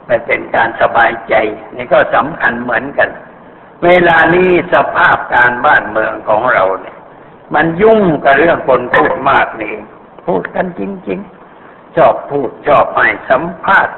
[0.07, 1.35] ไม่เป็นการสบายใจ
[1.77, 3.09] นี่ก็สำคัญเหมือนกัน
[3.85, 6.98] เวลานี้สภาพการบ้านเมืองของเราเนี่ย
[7.55, 9.75] มันยุ่งกับเรื่องคนพูดมากนี่
[10.27, 11.21] พูดกันจริง
[11.59, 13.97] ๆ ชอบพูดชอบให้สัมภาษณ์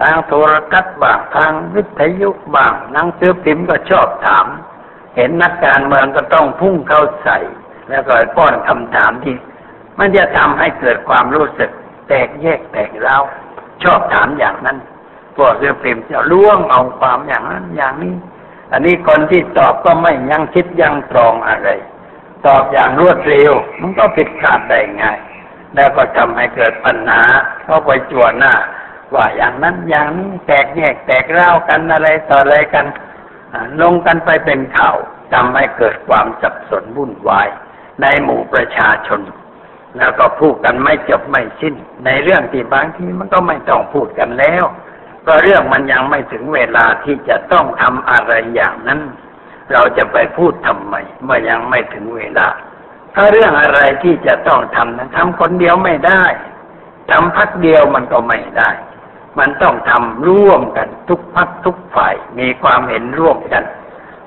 [0.00, 4.46] ทางโทรทัศน์บ้างทางวิทยุบ้างหนังสือพิมพ์ก็ชอบถาม
[5.16, 7.38] เห็นนักการเมืองก็ต้องพุ่งเข้าใส่
[7.90, 9.36] แล้วก็ป้อนคำถามที่
[9.98, 11.70] มันจะทำให้เกิดความรู้สึก
[12.08, 13.16] แตกแยกแตกเล้า
[13.82, 14.78] ชอบถามอย่างนั้น
[15.36, 18.14] พวกเรือพิมพ์จะล่วงเอาความอย่างนั้นอย่างนี้
[18.72, 21.68] อันนี้คนที่ตอบก็ไม่ยังคิดยังตรองอะไร
[22.46, 25.18] ตอบอย่างรวดเร็ว มันก็ผิดพลาดได้ง่าย
[25.74, 27.22] แล้วก็ทำให้เกิดปัญหา
[27.64, 28.54] เข้าไปจวนหน้า
[29.14, 32.86] ว่าอย่างนั้นอย่างนี้แตกแยกแตกเล่ากันอะไรต่ออะไรกัน
[33.80, 34.96] ลงกันไปเป็นข่าว
[35.32, 37.48] ทำให้เกิดความสับสนวุ่นวาย
[38.02, 39.20] ในหมู่ประชาชน
[39.98, 41.74] แล้วก็พูดกันไม่จบไม่สิ้น
[42.04, 44.64] ในเรื่องที่บางทีมันก็ไม่ต้องพูดกันแล้ว
[45.22, 49.00] เพราะเรื่องมันยังไม่ถึงเวลาที่จะต้องทำอะไรอย่างนั้น
[49.72, 52.48] เราจะไปพูดทำไมเมื่อยังไม่ถึงเวลา
[53.14, 56.24] ถ้าเรื่องอะไรที่จะต้องทำนั้นทำคนเดียวไม่ได้
[57.10, 58.70] ทำพักเดียวมันก็ไม่ได้
[59.38, 63.64] มันต้องทำร่วมกันทุกพักทุกฝ่าย มีความเห็นร่วมกัน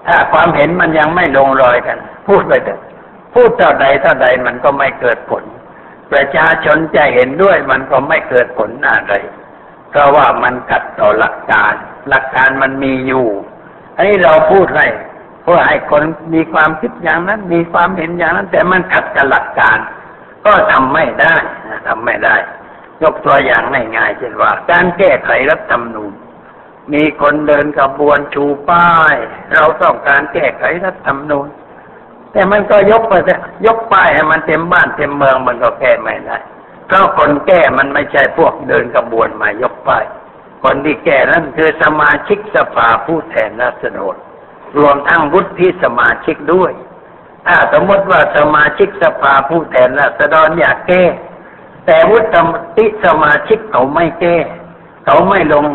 [0.08, 2.80] ถ้าความเห็นมันยังไม่ลงรอยกัน พูดไปเถอะ
[3.34, 5.44] พูดเท่าใดเท่าใดมันก็ไม่เกิดผล
[6.12, 9.14] ประชาชนจะเห็นด้วยมันก็ไม่เกิดผลอะไร
[9.90, 11.74] เพราะว่ามันขัดต่อหลักการ
[12.10, 13.28] หลักการมันมีอยู่
[13.96, 14.88] อันนี้เราพูดให้
[15.44, 19.78] เพื่อให้คนมีความคิดอย่างนั้น มีความเห็นอย่างนั้น แต่มันขัดกับหลักการ
[20.46, 21.36] ก็ทำไม่ได้
[21.88, 22.36] ทำไม่ได้
[23.04, 23.64] ยกตัวอย่าง
[23.98, 26.14] ง่ายๆเช่นว่า การแก้ไขรัฐธรรมนูญ
[26.94, 29.16] มีคนเดินกระบวนชูป้าย
[29.54, 31.48] เราต้องการแก้ไขรัฐธรรมนูญ
[32.32, 33.14] แต่มันก็ยกไป
[33.66, 36.38] ยกป้ายให้มันเต็มบ้านเต็มเมืองมันก็แก้ไม่ได้
[36.88, 40.04] เพราะคนแก้มันไม่ใช่พวกเดินกระบวนมายกป้าย
[40.64, 44.16] คนที่แก้นั่นคือสมาชิกสภาผู้แทนราษฎร
[44.78, 46.72] รวมทั้งวุฒิสมาชิกด้วย
[47.46, 51.04] ถ้าสมมติว่าสมาชิกสภาผู้แทนราษฎรอยากแก้
[51.86, 52.20] แต่วุ
[52.78, 54.38] ฒิสมาชิกเขาไม่แก้
[55.06, 55.66] เขาไม่ลง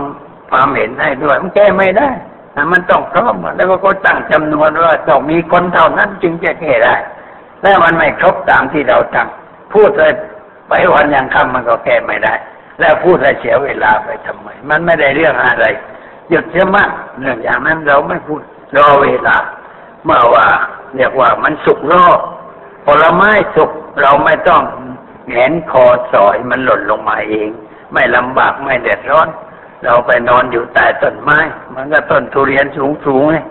[0.51, 2.11] ความเห็นให้ด้วย มันแก้ไม่ได้
[2.73, 6.97] มันต้องพร้อมแล้วก็ตั้งจำนวนว่าต้องมีคนเท่านั้นจึงจะแก้ได้
[7.61, 9.29] แต่มันไม่ครบตามที่เราตั้ง
[9.75, 10.13] พูดเลย
[10.69, 12.35] ไปวันยังคำมันก็แก้ไม่ได้
[12.81, 15.67] แล้วพูดไรเสียเวลาไปทำไม มันไม่ได้เรื่องอะไร
[16.31, 18.43] หยุดเสียมากเรื่องอย่างนั้นเราไม่พูด
[18.77, 19.37] รอเวลา
[20.05, 20.47] เมื่อว่า
[20.97, 22.19] เรียกว่ามันสุกรอบ
[22.87, 23.71] ผลไม้สุก
[24.03, 24.63] เราไม่ต้อง
[25.31, 27.49] แขนคอสอยมันหล่นลงมาเอง
[27.93, 29.29] ไม่ลำบากไม่เดือดร้อน
[29.85, 31.39] เราไปนอนอยู่ใต้ต้นไม้
[31.75, 33.45] มันก็ต้นทุเรียนสูงสูงเลย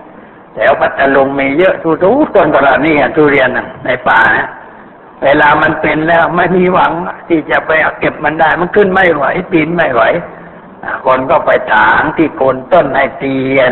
[0.55, 3.49] แถวพัทลุงมีเยอะทุทุต้นตลาดนี่ทุเรียน
[3.85, 4.47] ในป่านะ
[5.23, 6.91] เวลามันเป็นแล้วไม่มีหวัง
[7.29, 10.03] ที่จะไปเก็บมันได้ มันขึ้นไม่ไหวปีนไม่ไหว
[11.05, 13.71] คนก็ไปถางที่โคนต้นให้เตียน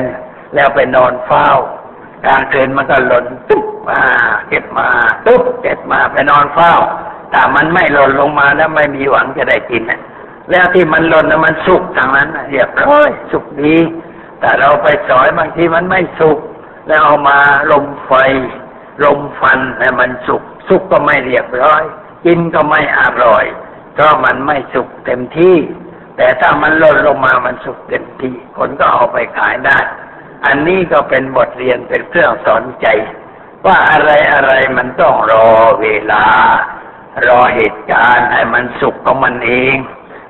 [0.55, 1.49] แล้วไปนอนเฝ้า
[2.25, 4.01] กลางคืนมันก็หล่นตุ๊บมา
[4.49, 4.89] เก็บมา
[5.25, 6.73] ตุ๊บเก็บมาไปนอนเฝ้า
[7.33, 9.83] ถ้ามันไม่หล่นลงมาแล้วไม่มีหวังจะได้กิน
[10.51, 13.77] แล้วที่มันหล่นแล้วมันสุกทางนั้นเรียบร้อยสุกดี
[14.39, 16.39] แต่เราไปสอยบางทีมันไม่สุก
[16.87, 17.39] แล้วเอามา
[17.71, 18.11] ลมไฟ
[19.03, 21.83] ลมฟันแล้วมันสุก สุกก็ไม่เรียบร้อย
[22.25, 23.45] กินก็ไม่อร่อย
[23.93, 25.57] เพราะมันไม่สุกเต็มที่
[26.17, 29.77] แต่ถ้ามันหล่นลงมามันสุกเต็มที่ คนก็เอาไปขายได้
[30.45, 32.87] อันนี้ก็เป็นบทเรียนเป็นเครื่องสอนใจ
[33.65, 35.47] ว่าอะไรอะไรมันต้องรอ
[35.81, 36.25] เวลา
[37.27, 39.75] รอเหตุการณ์ให้มันสุกของมันเอง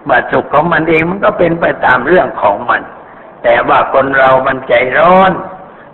[0.09, 2.81] มาสุกของมันเองมันก็เป็นไปตามเรื่องของมัน
[3.43, 5.31] แต่ว่าคนเรามันใจร้อน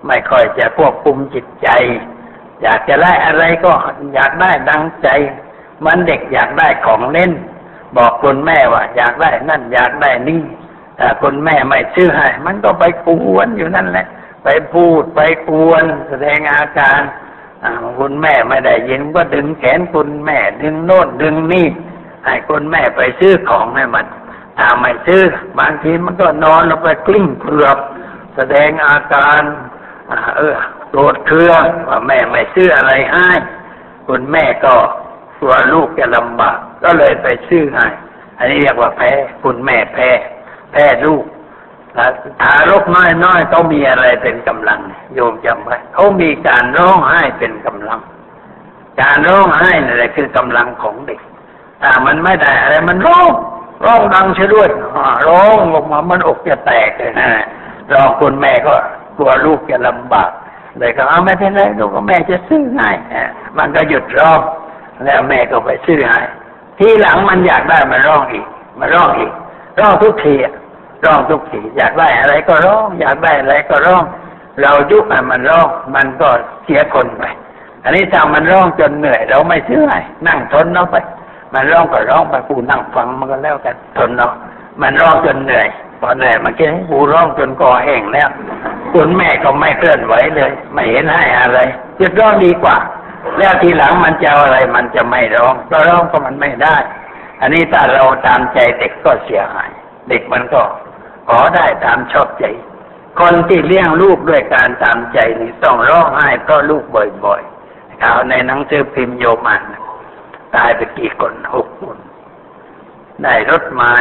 [0.07, 1.69] ไม่ค่อยจะควบคุมจิตใจ
[2.61, 3.71] อยากจะได้อะไรก็
[4.13, 5.07] อยากได้ดังใจ
[5.85, 7.31] มันเด็กอยากได้ของเล่น
[7.97, 10.43] บอกคุณแม่ว่าอยากได้นั่นอยากได้นี่
[10.99, 14.05] แต่คุณแม่ไม่ซื้อให้มันก็ไปกวนอยู่นั่นแหละ
[14.43, 17.01] ไปพูดไปกวนแสดงอาการ
[17.99, 21.67] คุณแม่ไม่ได้ยินก็ดึงแขนคุณแม่ดึงโน่นดึงนี่
[22.25, 24.05] ให้คุณแม่ไปซื้อของให้มัน
[24.57, 25.21] ถ้าไม่ซื้อ
[25.59, 27.77] บางทีมันก็นอนลงไปกลิ้งเปลือก
[28.35, 29.41] แสดงอาการ
[30.37, 30.55] เออ
[30.89, 33.29] โกรธเคืองว่าแม่ไม่ซื้ออะไรให้
[34.07, 34.75] คุณแม่ก็
[35.39, 37.87] กลัวลูกจะลำบากก็เลยไปซื้อให้
[38.37, 39.11] อันนี้เรียกว่าแพ้
[39.43, 40.09] คุณแม่แพ้
[40.71, 41.23] แพ้ลูก
[42.41, 42.83] ทารก
[43.23, 44.79] น้อยๆเขามีอะไรเป็นกำลัง
[45.13, 47.99] โยมจำไว้เขามีการร้องไห้เป็นกำลัง
[49.01, 51.19] การร้องไห้นี่แหละคือกำลังของเด็ก
[51.81, 53.31] ถ้ามันไม่ได้อะไรมันร้อง
[53.85, 54.67] ร้องดังเช่ด้วย
[55.27, 57.29] ร้องออกมามันอกจะแตกเลยนะ
[57.93, 58.73] ร้องคุณแม่ก็
[59.17, 60.31] กลัวลูกจะลำบาก
[60.79, 62.89] เลยก็เอาไม่เป็นไรลูกก็แม่จะซื้อให้
[63.57, 64.39] มันก็หยุดร้อง
[65.03, 66.19] แล้วแม่ก็ไปซื้อให้
[66.77, 68.45] ทีหลังมันอยากได้มันร้องอีก
[68.79, 69.31] มันร้องอีก
[69.79, 70.35] ร้องทุกที
[71.05, 74.03] ร้องทุกทีอยากได้อะไรก็ร้อง อยากได้อะไรก็ร้อง
[74.61, 76.29] เรายุบมันร้องมันก็
[76.63, 77.23] เสียคนไป
[77.83, 80.95] อันนี้ถ้ามันร้องจนเหนื่อย เราไม่ซื้อให้นั่งทนเอาไป
[81.53, 84.33] มันร้องก็ร้องไปผู้นั่งฟังมันก็แล้วกันทนเนาะ
[84.81, 85.67] มันร้องจนเหนื่อย
[85.99, 88.29] พอเหนื่อยมันกินผู้ร้องจนคอแห้งแล้ว
[88.93, 91.59] คุณแม่ก็ไม่เคลื่อนไหวเลย ไม่เห็นให้อะไร
[91.97, 92.77] หยุดร้องดีกว่า
[93.37, 96.75] แล้วทีหลังมันจะอะไรมันจะไม่ร้องก็ร้องก็มันไม่ได้
[97.41, 99.69] อันนี้ถ้าเราตามใจเด็กก็เสียหาย
[100.09, 100.61] เด็กมันก็
[101.29, 102.45] ขอได้ตามชอบใจ
[103.19, 106.83] คนที่เลี้ยงลูกด้วยการตามใจนี่ต้องร้องไห้เพราะลูก
[107.25, 109.61] บ่อยๆข่าวในหนังสือพิมพ์โยมัน
[110.55, 111.97] ตายไปกี่คนหกคน
[113.23, 113.95] ได้รถไม้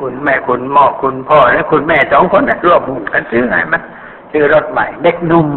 [0.00, 3.82] คุณแม่คุณหมอคุณพ่อและคุณแม่สองคนนะร่วมหุ้นกันซื้อไงมัน
[4.32, 5.48] ซื้อรถใหม่เด็กนุ่ม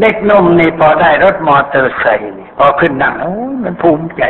[0.00, 4.22] เด็กนุ่มนี่พอได้รถมอเตอร์ไซค์นี่พอขึ้นนั่งโอ้มันภูมิใจ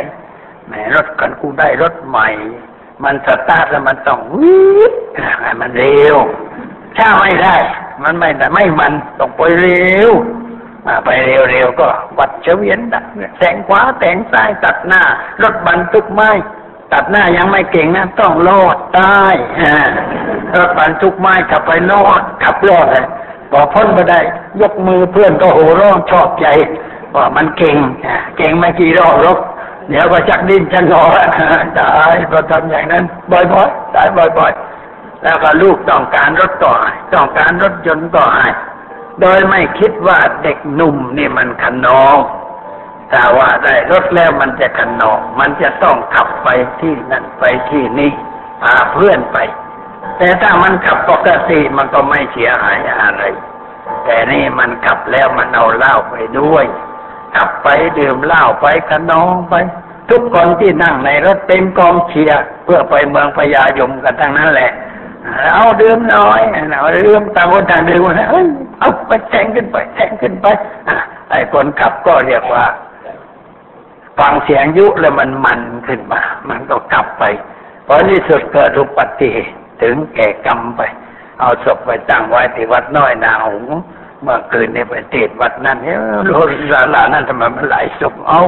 [0.67, 2.27] แหมรถกันกูได้รถใหม่
[3.03, 4.93] มันสตาร์ทแล้วมันต้องวิบ
[5.61, 6.17] มันเร็ว
[6.97, 7.55] ถ้าไม่ได้
[8.03, 10.11] มันไม่แต่ไม่มันต้องไปเร็ว
[11.05, 11.09] ไป
[11.51, 13.05] เร็วๆก็วัดเฉวียนดัก
[13.37, 15.01] แสงขวาแสงซ้ายตัดหน้า
[15.43, 16.31] รถบรรทุกไม้
[16.93, 19.21] ตัดหน้ายังไม่เก่งนะต้องโลดใต้
[20.57, 23.05] รถบรรทุกไม้ขับไปโลดขับโลดเลย
[23.51, 24.19] พอพ้นไปได้
[24.61, 26.47] ยกมือเพื่อนก็โห่ร้องชอบใจ
[27.15, 27.77] ว่ามันเก่ง
[28.37, 29.39] เก่งไม่กี่รอบรบ
[29.89, 31.03] เดี๋ยวก็ชักดิ้นชักงอ
[31.79, 36.73] ตายพอทำอย่างนั้น บ่อยๆตายบ่อยๆ แล้วก็ลูกต้องการรถต่อ
[37.13, 38.49] ต้องการรถยนต์ต่อให้
[39.21, 42.17] โดยไม่คิดว่าเด็กหนุ่มนี่มันขนอง
[43.11, 46.47] ถ้าว่าได้รถแล้วมันจะขนองมันจะต้องขับไป
[46.81, 48.11] ที่นั่นไปที่นี่
[48.61, 49.37] พาเพื่อนไป
[50.17, 53.23] แต่ถ้ามันขับปกติมันก็ไม่เสียหายอะไร
[54.05, 56.65] แต่นี่มันขับแล้วมันเอาเหล้าไปด้วย
[57.37, 57.69] ขับไป
[57.99, 59.53] ดื่มเหล้าไปขนองไป
[60.09, 64.71] ทุกคนที่นั่งในรถเต็มกองเชียร์เพื่อไปเมืองพญายมกันทั้งนั้นแหละ
[65.53, 66.41] เอาดื่มน้อย
[66.79, 68.45] เอาดื่มต่างคนต่างดื่มนะเฮ้ย
[68.79, 70.45] เอาไปแทงขึ้นไปแทงขึ้นไป
[71.29, 72.63] ไอ้คนขับก็เรียกว่า
[74.19, 77.23] ฟังเสียงยุแล้วมันมันขึ้นมา มันก็กลับไป
[77.87, 80.81] พอที่สุดเกิดอุบัติเหตุถึงแก่กรรมไป
[81.39, 83.63] เอาศพไปตั้งไว้ที่วัดน้อยนาหง
[84.23, 85.97] เมื่อคืนในประเทศวัดนั้นเฮ้ย
[86.33, 88.41] รถศาลานั้นทำไมมันหลายศพเอา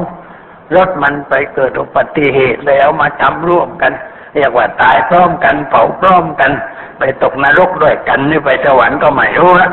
[0.76, 3.92] รถมันไปเกิดอุบัติเหตุแล้วมาทำร่วมกัน
[4.36, 6.52] เรียกว่าตายพร้อมกันเผาพร้อมกัน
[7.00, 9.72] ไปตกนรกด้วยกันนี่ไปสวรรค์ก็ไม่รู้นะ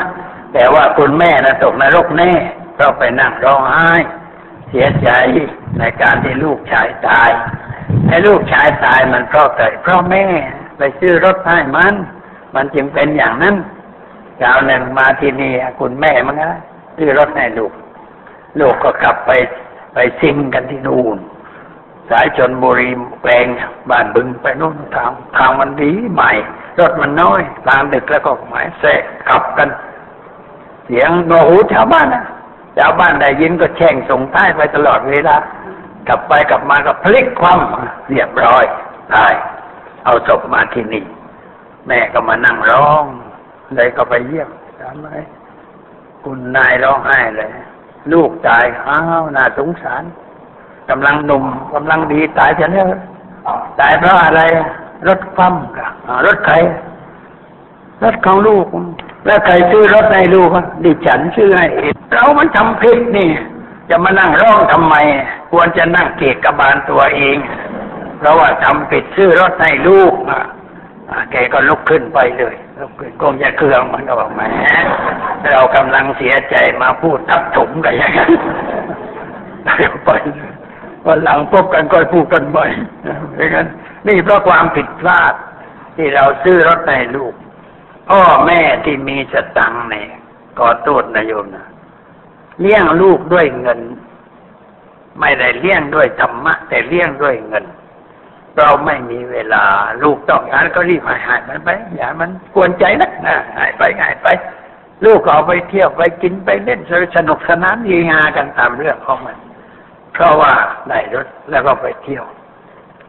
[0.54, 2.32] แต่ว่าคุณแม่นะตกนรกแน่
[2.74, 3.90] เพราะไปนั่งร้องไห้
[4.68, 5.10] เสียใจ
[5.78, 7.30] ในการที่ลูกชายตาย
[8.08, 10.24] ให้ลูกชายตายมันเพราะเกิดเพราะแม่
[10.78, 11.94] ไปซื้อรถให้มัน
[12.54, 13.56] มันจึงเป็นอย่างนั้น
[14.42, 16.52] กาวหนึ่งมาที่นี่คุณแม่มันนะ
[16.96, 17.72] ซื้อรถให้ลูก
[18.60, 19.30] ลูกก็กลับไป
[19.94, 21.18] ไปซิงกันที่นู่น
[22.10, 22.90] สายชนบุรี
[23.22, 23.46] แปลง
[23.90, 26.32] บ้านบึงไปนู่นทางทางมันดีใหม่
[26.78, 29.68] รถมันน้อยกลางดึกแล้วก็หมายแสกขับกัน
[30.84, 32.24] เสียงโนหูชาวบ้านนะ
[32.78, 35.36] ชาวบ้านได้ยินก็แช่งส่งท้ายไปตลอดเวลา
[36.08, 38.64] กลับไปกลับมาก็พลิกคว่ำเรียบร้อย
[39.14, 39.32] ตาย
[40.04, 41.04] เอาศพมาที่นี่
[41.86, 43.04] แม่ก็มานั่งร้อง
[43.74, 44.48] เลยก็ไปเยี่ยม
[44.80, 45.08] ถามไหม
[46.24, 47.50] คุณนายร้องไห้เลย
[48.12, 50.02] ลูกตายอ้าวน่าสงสาร
[50.90, 52.86] กำลังหนุ่มกำลังดีตายจะเนี่ย
[53.80, 54.42] ตายเพราะอะไร
[55.08, 55.90] รถคว่ำกับ
[56.26, 56.54] รถใคร
[58.02, 58.66] รถของลูก
[59.26, 60.48] แล้วใครซื้อรถให้ลูก
[60.84, 61.66] ดิฉันซื้อให้
[62.12, 63.30] เรามันทำผิดนี่
[63.90, 64.94] จะมานั่งร้องทำไม
[65.50, 67.36] ควรจะนั่งเกะกระบาลตัวเอง
[68.18, 70.42] เพราะว่าทำผิดซื้อรถให้ลูกอะ
[71.30, 74.40] แกก็ลุกขึ้นไปเลยลุกขึ้นคงจะเครื่องมันก็บอกแหม
[75.52, 78.32] เรากำลังเสียใจมาพูดทับถมกันอย่างนั้น
[79.76, 80.10] เดี๋ยวไป
[81.06, 82.70] วันหลังพบกันก็พูดกันบ่อย
[83.34, 83.66] เพราะงั้น
[84.06, 85.34] นี่เพราะความผิดพลาด
[85.96, 87.34] ที่เราซื้อรถให้ลูก
[88.08, 90.08] พ่อแม่ที่มีสตังค์เนี่ย
[90.58, 91.66] ก็โทษนะโยมนะ
[92.60, 93.80] เลี้ยงลูกด้วยเงิน
[95.20, 97.64] ไม่ได้เลี้ยงด้วยธรรมะ แต่เลี้ยงด้วยเงิน
[98.58, 99.64] เราไม่มีเวลา
[100.02, 104.28] ลูกต้องการก็รีบหายหายมันไปอย่ามันกวนใจนะนะหายไปหายไป
[105.04, 106.80] ลูกเอาไปเที่ยวไปกินไปเล่น
[107.16, 109.36] สนุกสนานยีงากันตามเรื่องของมัน
[110.12, 110.52] เพราะว่า
[110.88, 112.24] ได้รถแล้วก็ไปเที่ยว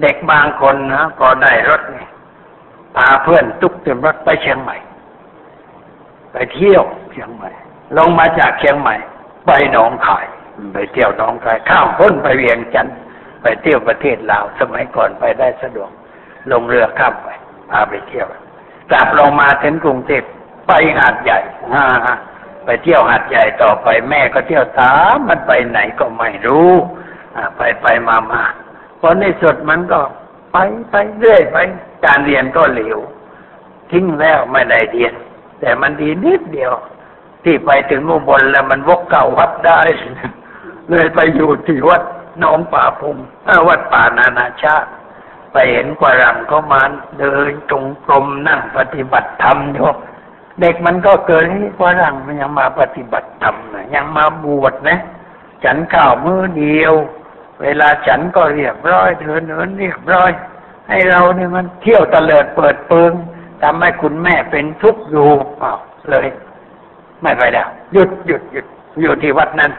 [0.01, 2.09] เด็กบางคนนะพอได้รถเนี่ย
[2.95, 4.77] พาเพื่อนตุกเต็มรถไปเชียงใหม่
[6.31, 7.51] ไปเที่ยวเชียงใหม่
[7.97, 8.95] ลงมาจากเชียงใหม่
[9.45, 10.25] ไปหนองคาย
[10.73, 12.97] ไปเที่ยวหนองคาย ข้ามพ้นไปเวียงจันทร์
[13.41, 15.89] ไปเที่ยวประเทศลาวสมัยก่อนไปได้สะดวก
[16.51, 17.29] ลงเรือข้ามไป
[17.69, 18.27] พาไปเที่ยว
[18.91, 20.23] กลับลงมาถึงกรุงเทพ
[20.67, 21.39] ไปหาดใหญ่
[21.73, 21.85] ฮ่า
[22.65, 26.71] ไปเที่ยวหาดใหญ่ต่อไปแม่ก็เที่ยวตามมันไปไหนก็ไม่รู้
[27.57, 28.43] ไปไปมามา
[28.99, 29.99] พอในสุดมันก็
[30.51, 30.57] ไป
[30.91, 31.57] ไปเรื่อยไป
[32.05, 32.97] การเรียนก็เหลว
[33.91, 35.13] ทิ้งแล้วไม่ได้เรียน
[35.59, 36.73] แต่มันดีนิดเดียว
[37.43, 39.79] ที่ไปถึงอุบลแล้วมันวกเก่าวัดได้
[40.89, 42.01] เลยไปอยู่ที่วัด
[42.43, 43.15] น้องป่าพง
[43.67, 44.89] วัดป่านานาชาติ
[45.51, 46.81] ไปเห็นกวารังเขามา
[47.19, 49.87] เดินจงกรมนั่งปฏิบัติธรรมอยู่
[50.61, 54.99] เด็กมันก็เกิดที่กวารังมันยังมาปฏิบัติธรรมนะยังมาบวชนะ
[55.63, 56.93] ฉันข้าวมือเดียว
[57.61, 60.31] เวลาฉันก็เรียบร้อยเดินเดินเรียบร้อย
[60.89, 63.11] ให้เราเนี่ยมันเที่ยวตะเลิดเปิดเปิง
[63.63, 65.73] ทำให้คุณแม่เป็นทุกข์อยู่เปล่า
[66.11, 66.27] เลย
[67.21, 68.65] ไม่ไปแล้วหยุดหยุดหยุด
[69.01, 69.71] อยู่ที่วัดนั้น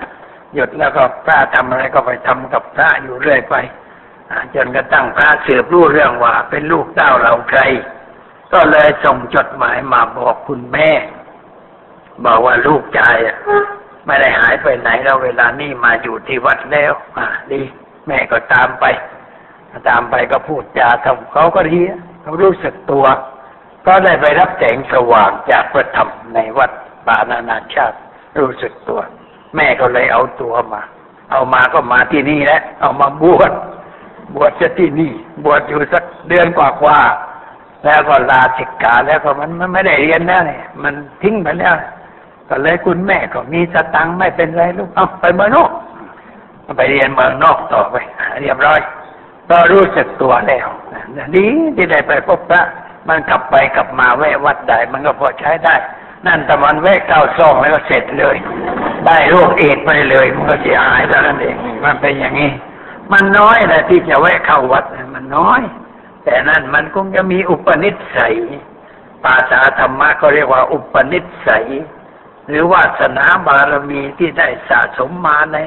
[0.55, 3.57] หยุดแล้วก็พระทำอะไรก็ไปทำกับพระอยู่เรื่อยไป
[4.55, 7.61] จนกระทั่งพระสืบรู้เรื่องว่า เป็นลูกเต้าเราใคร
[8.53, 10.91] ก็เลยส่งจดหมายมาบอกคุณแม่
[12.25, 13.17] บอกว่าลูกชาย
[14.07, 17.61] ไม่ได้หายไปไหนแล้วเวลานี่มาอยู่ที่วัดแล้ว อ่าดี
[18.07, 18.85] แม่ก็ตามไป
[19.89, 21.79] ตามไปก็พูดจาทำเขาก็ดี
[22.23, 23.05] เขารู้สึกตัว
[23.87, 26.71] ก็ได้ไปรับแสงสว่างจากพระธรรมในวัด
[27.07, 27.99] ปานานาชาติ
[28.39, 29.01] รู้สึกตัว
[29.57, 30.83] แม่ก็เลยเอาตัวมา
[31.31, 33.53] เอามาก็มาที่นี่แหละเอามาบวช
[34.35, 35.13] บวชจะที่นี่
[35.45, 41.75] บวชอยู่สักเดือนกว่าๆแล้วก็ลาศิกขาแล้วก็มันมันไม่ได้เรียนแล้วเนี่ยมันทิ้งไปแล้ว
[42.49, 45.71] ก็เลยคุณแม่ก็มีสตังค์ไม่เป็นไรลูกเอาไปเมืองนอก
[46.77, 47.97] ไปเรียนเมืองนอกต่อไป
[48.43, 48.81] เรียบร้อย
[49.51, 50.69] ก็รู้สึกตัวแล้ว
[51.37, 52.63] ดีที่ได้ไปพบพระ
[53.09, 55.75] มันกลับไปกลับมาแวะวัดใดมันก็พอใช้ได้
[56.27, 58.37] นั่นแต่มันแวะเก้าซองแล้วก็เสร็จเลย
[59.07, 62.51] ได้โรคเอดไปเลยมันก็เสียหายแล้วนั่นเองมันเป็นอย่างนี้
[63.13, 65.61] มันน้อยแหละที่จะแวะเข้าวัดมันน้อย
[66.25, 68.35] แต่นั่นมันคงจะมีอุปนิสัย
[69.25, 71.67] ภาษาธรรมะก็เรียกว่าอุปนิสัย
[72.49, 75.59] หรือวาสนาบารมีที่ได้สะสมมาใน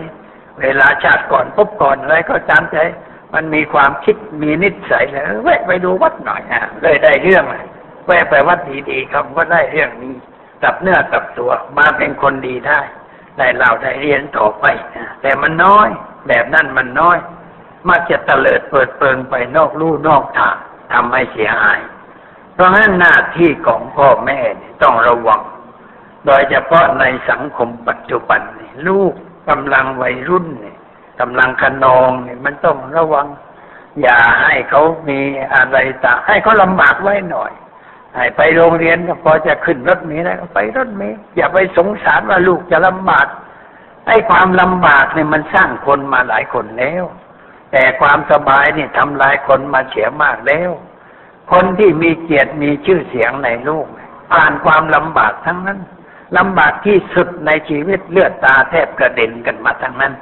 [0.61, 2.77] เวลาชาติก่อนพบก่อนอะไรก็ตามใจ
[3.33, 7.65] มันมีความคิดมีนิสัยแล้วแวะไปดูวัดหน่อยฮะเลยได้เรื่องเลย
[8.07, 8.59] แวะไปวัด
[8.89, 10.15] ดีๆครับก็ได้เรื่องนี้
[10.63, 12.79] กับเนื้อกับตัวมาเป็นคนดีได้
[13.37, 14.65] ได้เราได้เรียนต่อไป
[15.21, 15.89] แต่มันน้อย
[16.27, 17.17] แบบนั้นมันน้อย
[17.89, 20.55] มักจะเตลิดเปิดเปิงไปนอกลู่นอกทาง
[20.93, 21.79] ทำให้เสียหาย
[22.53, 24.39] เพราะฉะนั้นหน้าที่ของพ่อแม่
[24.83, 25.41] ต้องระวัง
[26.25, 28.41] โดยเฉพาะในสังคมปัจจุบัน
[28.87, 29.13] ลูก
[29.49, 30.47] กำลังวัยรุ่น
[31.19, 32.09] กำลังขนอง
[32.45, 33.27] มันต้องระวัง
[34.01, 35.19] อย่าให้เขามี
[35.55, 37.51] อะไรต่างให้เขาลำบากไว้หน่อย
[38.15, 43.27] ให้ไปโรงเรียนก็พอจะขึ้นรถเมล์ได้ก็ไปรถเมล์อย่าไปสงสารว่าลูกจะลำบาก
[44.07, 47.03] ไอ้ความลำบากเนี่ยมันสร้างคนมาหลายคนแล้ว
[47.71, 50.71] แต่ความสบายนี่ทำลายคนมาเสียมากแล้ว
[51.51, 53.85] คนที่มีเกียรติมีชื่อเสียงในโลก
[54.31, 55.79] ผ่านความลำบากทั้งนั้น
[56.37, 60.13] ลำบากที่สุดในชีวิตเลือดตาแทบกระเด็นกันมาทั้งนั้น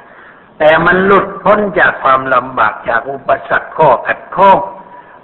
[0.60, 4.58] แต่มันหลุดพ้นจากความลำบากจากอุปสรรคข้อขัดข้อง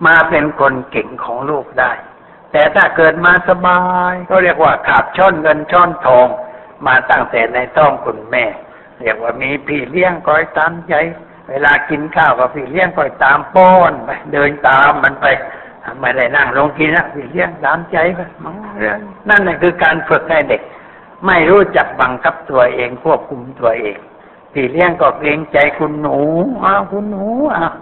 [0.06, 1.92] มาเป็นคนเก่งของลูกได้
[2.56, 3.82] แต่ถ้าเกิดมาสบา
[4.12, 6.28] ยก็เรียกว่าขาบช่อนเงินช่อนทอง
[6.88, 8.46] มาตั้งแต่ในท้องคุณแม่
[9.02, 10.94] เรียกว่ามีพี่เลี้ยงคอยตามใจ
[11.50, 15.26] เวลากินข้าวกับพี่เลี้ยงคอยตามป้อนไปเดินตามมันไป
[16.00, 18.20] ไม่ได้นั่งลงกินนะพี่เลี้ยงตามใจไป
[19.30, 20.62] นั่นแหละคือการฝึกให้เด็ก
[21.26, 23.98] ไม่รู้จักบังคับตัวเองควบคุมตัวเอง
[24.54, 26.20] พี่เลี้ยงก็เกรงใจคุณหนู
[26.64, 27.26] อ้าวคุณหนู
[27.56, 27.74] อ้าว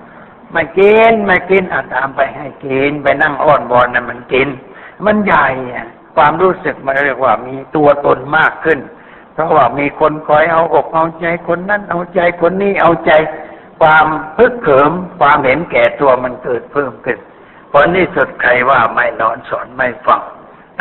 [0.54, 4.48] ไม่กินไม่กินอะตามไปให้กินไปนั่งอ้อนบอนนะมันกิน
[5.06, 8.80] มันใหญ่อะความรู้สึกมันเรียกว่ามีตัวตนมากขึ้น
[9.34, 13.12] เพราะว่ามีคนคอยเอาอกเอาใจคนนั้นเอาใจคนนี้เอาใจ
[13.82, 14.06] ความ
[14.38, 17.18] พึกเขิมความเห็นแก่ตัวมันเกิดเพิ่มขึ้น
[17.72, 20.22] ผลที่สุดใครว่าไม่นอนสอนไม่ฟัง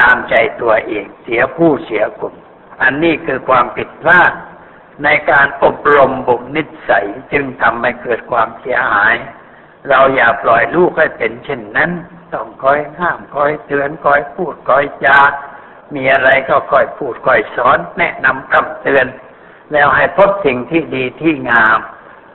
[0.01, 2.35] ตามใจตัวเองเสียผู้เสียคุณ
[2.83, 4.33] อันนี้คือความผิดพลาด
[5.05, 9.15] ในการอบรมบุคนิสัยจึงทำให้เกิดความเสียหาย
[9.89, 11.91] เราอย่าปล่อยลูกให้เป็นเช่นนั้น
[12.33, 15.21] ต้องคอยห้ามคอยเตือนคอยพูดคอยจา
[15.95, 19.07] มีอะไรก็คอยพูดคอยสอน แนะนำคำเตือน
[19.73, 21.79] แล้วให้พบสิ่งที่ดีที่งาม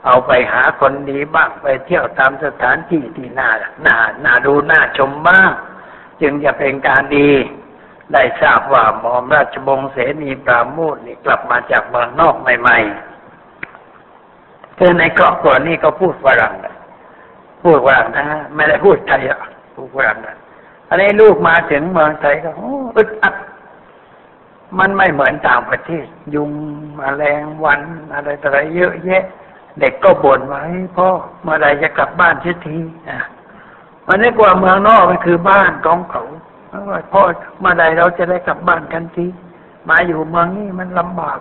[0.04, 3.50] เอาไปหาคนดีบ้างไปเที่ยวตามสถานที่ที่น่า
[3.86, 5.50] น่าน่าดูน่าชมบ้าง
[6.20, 7.30] จึงจะเป็นการดี
[8.12, 16.77] ได้ทราบว่าหมอมราชบงศ์เสนีปราโมทนี่กลับมาจากเมืองนอกใหม่ๆคือในครอบครัวนี้ก็พูดฝรั่งนะ
[17.62, 19.38] พูดฝรั่งนะไม่ได้พูดไทยอะ
[19.74, 20.36] พูดฝรั่งนะ
[20.88, 22.50] อันนี้ลูกมาถึงเมืองไทยก็
[22.96, 23.34] อึดอัด
[24.78, 26.50] มันไม่เหมือนต่างประเทศ ยุง
[26.98, 27.80] มแมลงวัน
[28.14, 29.22] อะไรต่ออะไรเยอะแยะ
[29.80, 31.08] เด็กก็บ่นว่าเฮ้ยพ่อ
[31.42, 32.78] เมื่อไรจะกลับบ้านเสียที
[33.08, 33.18] อะ
[34.06, 36.24] มันนึกว่าเมืองนอกมันคือบ้านของเขา
[37.12, 37.22] พ่อ
[37.60, 39.26] เมื่อไรเราจะได้กลับบ้านกันที
[39.88, 41.38] มาอยู่เมืองนี้มันลำบาก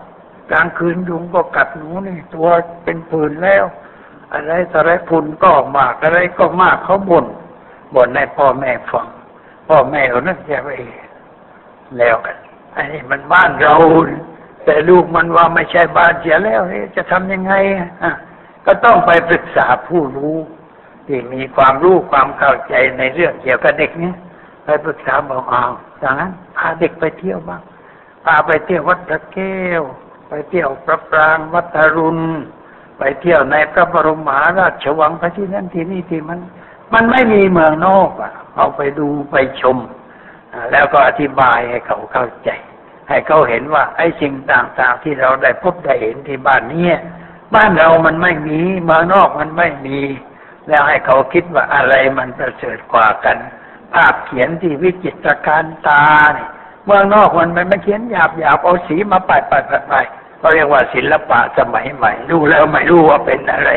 [0.52, 2.48] กลางคืนยุงก็กัดหนูนี่ ตัว
[2.84, 3.66] เป็นผื่นแล้ว
[4.34, 7.26] อะไรต่ออะไรพุนก็มากอะไรก็มากเขาบ่น
[7.96, 9.08] บ่นให้พ่อแม่ฟัง
[9.68, 10.70] พ่อแม่เขานั่นจะไป
[11.98, 12.38] แล้วกัน
[12.74, 13.76] ไอ้นี่มันบ้านเรา
[14.66, 16.62] แต่ลูกมันว่าไม่ใช่บ้านเสียแล้ว
[16.96, 17.54] จะทำยังไง
[18.02, 18.14] อะ
[18.66, 20.38] ก็ต้องไปปรึกษาผู้รู้
[21.08, 24.16] ที่มีความรู้ความเข้าใจในเรื่องเกี่ยวกับเด็กเนี้ย
[24.64, 25.64] ไปปรึกษาบอกเอา
[26.04, 27.62] ดังนั้นพาเด็กไปเที่ยวบ้าง
[28.26, 29.82] พาไปเที่ยววัดพระแก้ว
[30.30, 32.20] ไปเที่ยวพระปรางวัดอรุณ
[32.98, 36.40] ไปเที่ยวในพระบรมมหาราชวังไปที่นั่นที่นี่ที่มัน
[36.94, 39.78] มันไม่มีเมืองนอกอะ เอาไปดูไปชม
[40.72, 42.50] แล้วก็อธิบายให้เขาเข้าใจ
[43.10, 46.88] ให้เขาเห็นว่า ไอ้สิ่งต่างๆที่เราได้พบได้เห็นที่บ้านนี้
[47.56, 50.00] บ้านเรามันไม่มีเมืองนอกมันไม่มี
[50.68, 53.38] แล้วให้เขาคิดว่าอะไรมันประเสริฐกว่ากัน
[53.94, 56.50] ภาพเขียนที่วิจิตรการตาเนี่ย
[56.86, 59.96] เมืองนอกมันมันเขียนหยาบหยาบเอาสีมาปัดปัดปัดไป
[60.40, 63.72] เขาเรียกว่าศิลปะสมัยใหม่ ดูแล้วไม่รู้ว่าเป็นอะไร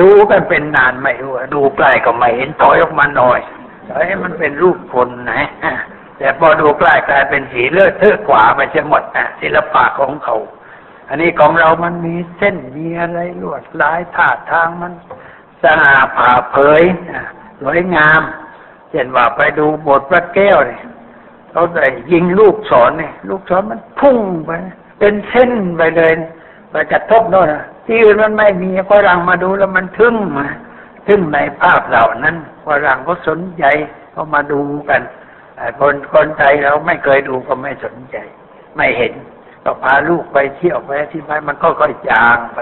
[0.00, 3.40] ดูกันเป็นนานไม่รู้ดูใกล้ก็ไม่เห็นถอยออกมาหน่อย
[3.90, 5.42] เฮ้ยมันเป็นรูปคนนะ
[6.18, 10.36] แต่พอดูใกล้กลายเป็นสีเลือดเทอะขวาไปจะหมดอะศิลปะของเขา
[11.08, 14.92] อันนี้ของเรามันมีเส้นมีอะไรลวดลายท่าทางมัน
[15.62, 16.82] สง่าผ่าเผย
[17.60, 18.22] สวยงาม
[18.90, 20.82] เช่นว่าไปดูบทพระแก้วเนี่ย
[21.50, 24.50] เขาได้ยิงลูกศรเนี่ยลูกศรมันพุ่งไป
[25.04, 26.12] เป็นเส้นไปเลย
[26.70, 27.54] ไปกระทบโน่น
[27.86, 30.46] ที่อื่นมันไม่มีฝรั่งมาดูแล้วมันทึ่งมา
[31.08, 32.36] ทึ่งในภาพเหล่านั้น
[32.66, 33.64] ฝรั่งก็สนใจ
[34.12, 35.02] เขามาดูกัน
[35.80, 38.16] คนคนไทยเราไม่เคยดูก็ไม่สนใจ
[38.76, 39.12] ไม่เห็น
[39.64, 42.58] ก็พาลูกไปเที่ยวไปที่ไปมันก็ค่อยจางไป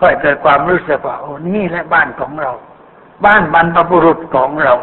[0.00, 2.52] ก็เกิดความรู้สึกว่าโอ้นี่แหละบ้านของเรา
[3.24, 4.74] บ้านบรรพบุรุษของเรา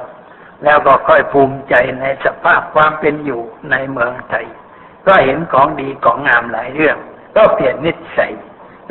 [0.64, 3.42] แล้วก็ค่อยภูมิใจในสภาพความเป็นอยู่
[3.72, 4.48] ในเมืองไทย
[5.10, 6.98] ก็เห็นของดีของงามหลายเรื่อง
[7.36, 8.32] ก็เปลี่ยนนิสัย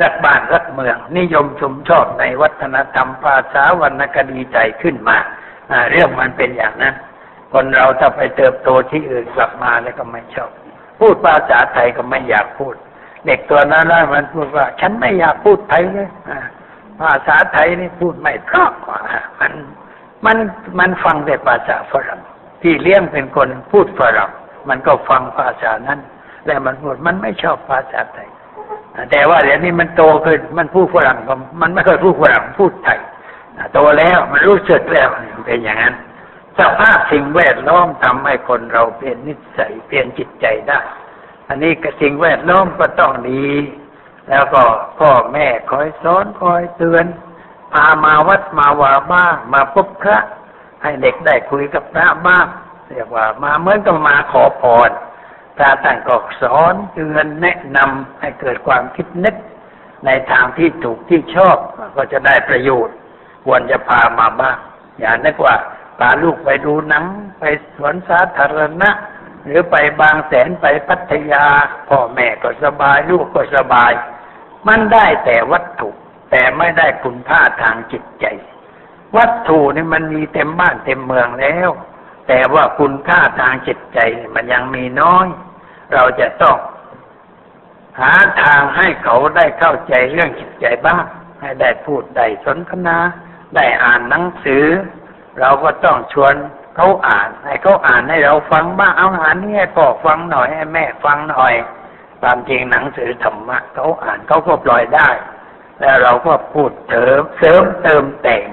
[0.01, 5.17] รักบ้านรักเมือง นิยมชมชอบในวัฒนธรรมภาษาวรรณคดีใจขึ้นมา
[5.91, 6.95] เรื่องมันเป็นอย่างนั้น
[7.53, 10.51] คนเราถ้าไปเติบโตที่อื่นกลับมาแล้วก็ไม่ชอบ
[10.99, 12.75] พูดภาษาไทยก็ไม่อยากพูด
[13.25, 16.09] เด็กตัวนั้นมันพูดว่า ฉันไม่อยากพูดไทยเลย
[16.99, 18.99] ภาษาไทยนี่พูดไม่เพราะกว่า
[19.39, 19.53] มัน
[20.25, 20.37] มัน
[20.79, 22.21] มันฟังแต่ภาษาฝรั่ง
[22.61, 24.31] ที่เลี้ยงเป็นคนพูดฝรั่ง
[24.69, 25.99] มันก็ฟังภาษานั้น
[26.45, 28.29] แล้วมันพูดมันไม่ชอบภาษาไทย
[29.11, 31.17] แต่ว่าเดี๋ยวนี้มันโตขึ้นมันพูดฝรั่ง
[31.61, 32.99] มันไม่เคยพูดฝรั่งพูดไทย
[33.73, 35.07] โตแล้วมันรู้สึกแล้ว
[35.45, 35.95] เป็นอย่างนั้น
[36.59, 40.79] สภาพสิ่งแวดล้อมทำให้คนเราเปลี่ยนนิสัยเปลี่ยนจิตใจได้
[41.47, 43.45] อันนี้ก็สิ่งแวดล้อมก็ต้องดี
[44.29, 44.63] แล้วก็
[44.99, 47.05] พ่อแม่คอยสอนคอยเตือน
[47.73, 50.17] พามาวัดมาวาบ้างมาพบพระ
[50.81, 52.45] ให้เด็กได้คุยกับพระบ้าง
[52.89, 54.89] เรียกว่ามาเหมือนกับมาขอพร
[55.57, 59.35] พระท่านก็สอนเตือนแนะนำให้เกิดความคิดนึก
[60.05, 61.57] ในทางที่ถูกที่ชอบ
[61.95, 62.95] ก็จะได้ประโยชน์
[63.45, 64.57] ควรจะพามาบ้าง
[64.99, 65.55] อย่านึกว่า
[65.99, 67.05] พาลูกไปดูหนัง
[67.39, 67.43] ไป
[67.75, 68.89] สวนสาธารณะ
[69.45, 71.45] หรือไปบางแสนไปพัทยา
[71.89, 73.91] พ่อแม่ก็สบาย ลูกก็สบาย
[74.67, 75.89] มันได้แต่วัตถุ
[76.31, 78.25] แต่ไม่ได้คุณค่าทางจิตใจ
[79.17, 81.69] วัตถุนี่มันมีเต็มบ้านเต็มเมืองแล้ว
[82.29, 83.99] แต่ว่าคุณค่าทางจิตใจ
[84.35, 85.27] มันยังมีน้อย
[85.93, 86.57] เราจะต้อง
[87.99, 91.03] หาทางให้เขาได้เข้าใจเรื่องจิตใจบ้าง
[91.41, 92.97] ให้ได้พูดได้สนทนา
[93.55, 94.65] ได้อ่านหนังสือ
[95.39, 96.33] เราก็ต้องชวน
[96.75, 101.53] เขาอ่าน ให้เขาอ่านให้เราฟังบ้าง เอาอ่านนี่ให้พ่อฟังหน่อยให้แม่ฟังหน่อย
[102.21, 105.09] ความจริงหนังสือธรรมะเขาอ่านเขาก็ปล่อยได้
[105.79, 108.43] แล้วเราก็พูดเสริมเสริมเติมแต่ง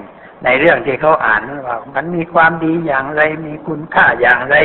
[0.43, 4.55] ในเรื่องที่เขาอ่านว่ามันมีความดีอย่างไร มีคุณค่าอย่างไร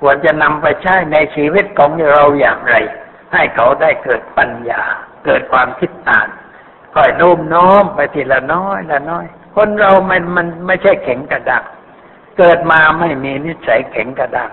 [0.00, 2.74] ควรจะนำไปใช้ในชีวิตของเราอย่างไร
[3.32, 4.82] ให้เขาได้เกิดปัญญา
[5.24, 6.28] เกิดความคิดอ่าน
[6.94, 11.64] ค่อยโน้มน้อมไปทีละน้อยละน้อย คนเรามันมันไม่ใช่แข็งกระด้าง
[12.38, 14.50] เกิดมาไม่มีนิสัยแข็งกระด้าง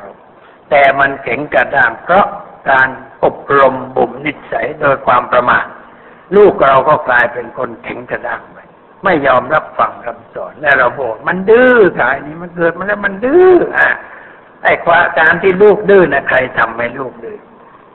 [0.69, 2.25] แต่มันแข็งกระด้างเพราะ
[2.69, 2.89] การ
[3.23, 5.65] อบรมบ่มนิสัยโดยความประมาท
[6.35, 8.58] ลูกเราก็กลายเป็นคนแข็งกระด้างไป
[9.03, 13.89] ไม่ยอมรับฟังคำสอนและเราบอกมันดื้อกายนี้มันเกิดมาแล้วมันดื้ออะ
[14.63, 17.37] ไอ้ความการที่ลูกดื้อนะใครทำให้ลูกดื้อ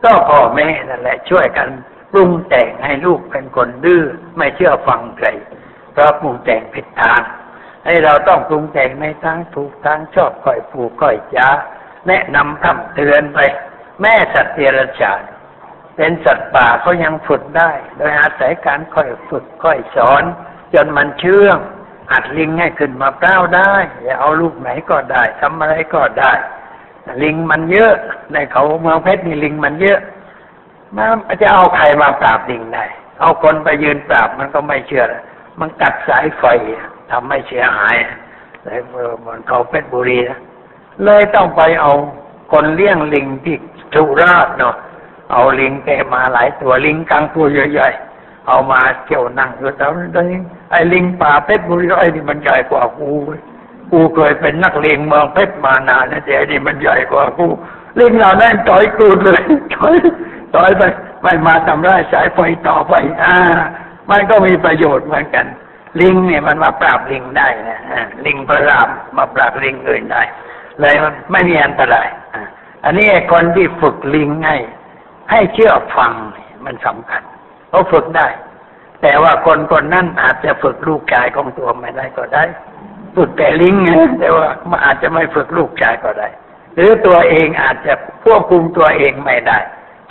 [0.04, 1.68] ก็พ่อแม่นั่นแหละช่วยกัน
[2.12, 4.02] ปรุงแต่งให้ลูกเป็นคนดื้อ
[4.36, 5.28] ไม่เชื่อฟังใคร
[5.92, 7.22] เพราะปรุงแต่งผิดทาง
[7.84, 11.48] ให้เราต้องปรุงแต่งในทางถูกทางชอบค่อยผูกค่อยจ้า
[12.08, 13.38] แนะนำคำเตือนไป
[14.00, 15.22] แม่สัตว์เดรัจฉาน
[15.96, 20.22] เป็นสัตว์ป่าเขายังฝึกได้ โดยอาศัยการค่อยฝึกค่อยสอน
[20.74, 21.58] จนมันเชื่อง
[22.12, 23.72] หัดลิงให้ขึ้นมาเปล่าได้
[24.06, 26.32] จะเอาลูกไหนก็ได้ทำอะไรก็ได้
[27.22, 27.94] ลิงมันเยอะ
[28.32, 29.98] ในเขาเมืองเพชรนี่ลิงมันเยอะ
[30.96, 32.84] มันจะเอาใครมาปราบลิงได้
[33.20, 35.04] เอาคนไปยืนปราบมันก็ไม่เชื่อ
[35.60, 36.44] มันกัดสายไฟ
[37.10, 37.96] ทำให้เสียหาย
[38.64, 38.92] เลยเห
[39.26, 40.38] มือนเขาเพชรบุรีนะ
[41.04, 41.92] เลยต้องไปเอา
[42.52, 43.56] คนเลี้ยงลิงที่
[43.94, 44.74] สุราษฎร์เนาะ
[45.32, 48.13] เอาลิงแกมาหลายตัวลิงกังตัวใหญ่ๆ
[48.46, 50.40] เอามาเกี่ยวนั่งอยู่แถวนี้
[50.70, 53.10] ไอ้ลิงป่าเพชรบุรีไอ้นี่มันใหญ่กว่ากู
[53.92, 57.46] กูเคยเป็นนักเลงเมืองเพชรมานานนะแต่ไอ้นี่มันใหญ่กว่ากู
[57.98, 59.42] ลิงเหล่านั้นต่อยกูเลย
[59.74, 59.94] ต่อย
[60.54, 60.82] ต่อยไป
[61.22, 62.38] ไม่มาทำร้ายสายไฟ
[62.68, 63.36] ต่อไป อ่า
[64.10, 65.46] มันก็มีประโยชน์เหมือนกัน
[66.00, 67.80] ลิงเนี่ยมันมาปราบลิงได้นะ
[68.26, 70.22] ลิงพระรามมาปราบลิงอื่นได้
[70.80, 72.08] เลยมันไม่มีอันตราย
[72.84, 74.56] อันนี้คนที่ฝึกลิงให้
[75.30, 76.12] ให้เชื่อฟัง
[76.64, 77.22] มันสำคัญ
[77.74, 78.28] เขาฝึกได้
[79.02, 82.44] แต่ว่าคนคนนั้นอาจจะฝึกลูกชายของตัวไม่ได้ก็ได้
[83.16, 83.76] ฝึกแต่ลิง
[84.20, 86.28] แต่ว่ามันอาจจะไม่ฝึกลูกชายก็ได้
[86.74, 87.94] หรือตัวเองอาจจะ
[88.24, 89.58] ควบคุมตัวเองไม่ได้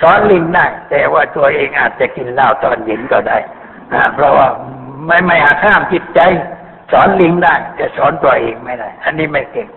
[0.02, 3.38] สอนลิงได้ แต่ว่าตัวเองอาจจะกินเหล้าตอนเย็นก็ได้
[4.14, 4.48] เพราะว่า
[5.06, 6.20] ไม่ไม่อาจห้ามจิตใจ
[6.92, 9.70] สอนลิงได้ แต่สอนตัวเองไม่ได้ อันนี้ไม่เก่ง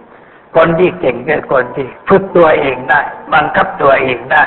[0.57, 3.01] คนที่เก่งคือคนที่ฝึกตัวเองได้
[3.35, 4.45] บังคับตัวเองได้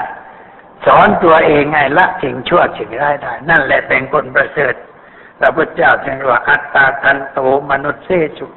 [0.85, 4.73] สอนตัวเองไงละสิ่งชั่วสิ่งร้ายได้ นั่นแหละเป็นคนประเสริฐ
[5.39, 7.39] พระพุทธเจ้าจึงว่าอัตตาทันโต
[7.71, 8.47] มนุษย์เสสุ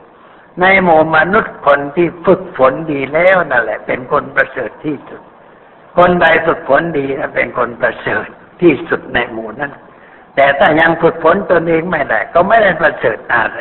[0.61, 5.23] ในหมู่มนุษย์คนที่ฝึกฝนดีแล้วนั่นแหละ เป็นคนประเสริฐที่สุด
[5.99, 8.27] คนใดฝึกฝนดีนะเป็นคนประเสริฐ
[8.61, 9.73] ที่สุดในหมู่นั้น
[10.37, 13.59] แต่ถ้ายังฝึกฝนตนเองไม่ได้ก็ไม่ได้ประเสริฐอะไร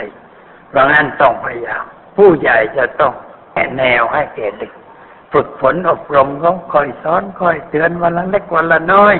[0.69, 1.83] เพราะงั้นต้องพยายาม
[2.17, 3.13] ผู้ใหญ่จะต้อง
[3.77, 4.71] แนวให้แก่เด็ก
[5.33, 9.15] ฝึกฝนอบรมเขาคอยสอนคอยเตือนวันละเล็กวันละน้อย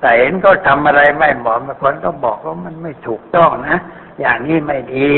[0.00, 3.78] แต่เห็นเขาทำอะไรไม่เหมาะบางคนก็บอกว่ามันไม่ถูกต้องนะ
[4.20, 5.12] อย่างนี้ไม่ดี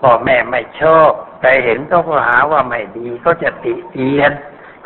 [0.00, 1.96] พ่อแม่ไม่ชอบใครเห็นก็
[2.28, 4.32] หาว่าไม่ดีก็จะติเตียน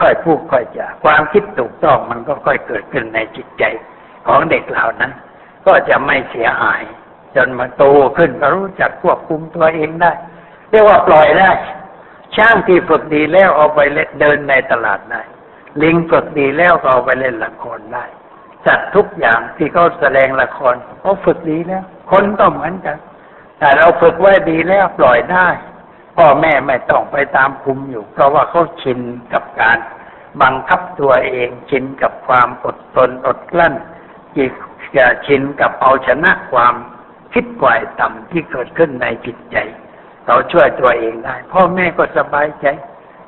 [0.00, 3.64] ค่อยพูดค่อยจาความคิดถูกต้องมันก็ค่อยเกิดขึ้นในจิตใจ
[4.26, 5.12] ของเด็กเหล่านั้น
[5.66, 6.82] ก็จะไม่เสียหาย
[7.36, 7.84] จนมาโต
[8.16, 10.12] ขึ้นก็รู้จักควบคุมตัวเองได้
[10.70, 11.50] เรียกว่าปล่อยได้
[12.36, 15.22] ช้างที่ฝึกดีแล้วเอาไปเล่นเดินในตลาดได้
[15.82, 18.04] ลิงฝึกดีแล้วก็เอาไปเล่นละครได้
[18.66, 22.96] จัดทุกอย่างที่เขาแสดงละครเขาฝึกดีแล้ว คนก็เหมือนกัน
[23.58, 25.48] แต่เราฝึกไว้ดีแล้วปล่อยได้
[26.16, 29.00] พ่อแม่ไม่ต้องไปตามคุมอยู่ เพราะว่าเขาชิน
[29.32, 29.78] กับการ
[30.42, 33.74] บังคับตัวเองชินกับความอดทนอดกลั้น
[34.36, 34.52] จิต
[35.26, 36.74] ชินกับเอาชนะความ
[37.32, 39.56] คิดกวายต่ำที่เกิดขึ้นในจิตใจ
[40.26, 42.66] เราช่วยตัวเองได้ พ่อแม่ก็สบายใจ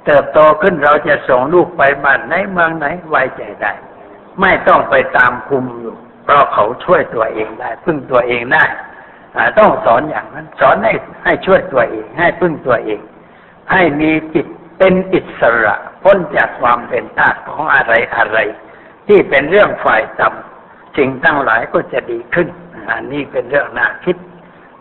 [0.06, 3.72] เติบโตขึ้นเราจะส่งลูกไปบ้านไหนเมืองไหนไว้ใจได้
[4.40, 8.64] ไม่ต้องไปตามคุมอยู่เพราะเขาช่วยตัวเองได้ พึ่งตัวเองได้
[9.58, 10.92] ต้องสอนอย่างนั้น สอนให้
[11.24, 13.00] ให้ช่วยตัวเอง ให้พึ่งตัวเอง
[13.72, 14.46] ให้มีจิต
[14.78, 18.38] เป็นอิสระพ้นจากความเป็นทาสของอะไรอะไร
[19.08, 22.48] ที่เป็นเรื่องฝ่ายต่ำสิ่งทั้งหลายก็จะดีขึ้น
[22.90, 24.16] อันนี้เป็นเรื่องน่าคิด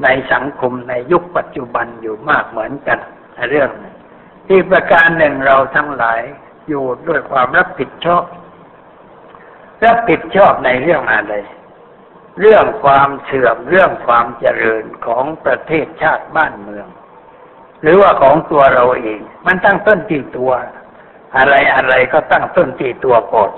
[0.03, 2.99] ในสังคมในยุคปัจจุบันอยู่มากเหมือนกัน
[3.49, 3.69] เรื่อง
[4.47, 6.21] ที่ประการหนึ่งเราทั้งหลาย
[6.67, 8.23] อยู่ด้วยความรับผิดชอบ
[9.85, 11.33] รับผิดชอบในเรื่องอะไร
[12.39, 16.87] เรื่องความเสื่อมเรื่องความเจริญของประเทศชาติบ้านเมือง
[17.81, 20.51] หรือว่าของตัวเราเอง มันตั้งต้นที่ตัว
[21.37, 23.51] อะไรอะไรก็ตั้งต้นที่ตัวก่อน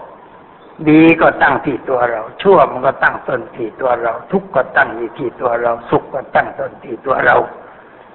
[0.89, 7.35] ดีก็ตั้งที่ตัวเรา ชั่วมันก็ตั้งต้นที่ตัวเรา ทุกข์ก็ตั้งอยู่ที่ตัวเรา สุขก็ตั้งต้นที่ตัวเรา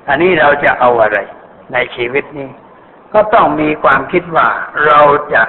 [0.09, 1.19] อันนี้เราจะเอาอะไร
[1.73, 2.51] ในชีวิตนี้
[3.15, 4.49] ก็ต้องมีความคิดว่า
[4.87, 5.01] เรา
[5.35, 5.43] จะ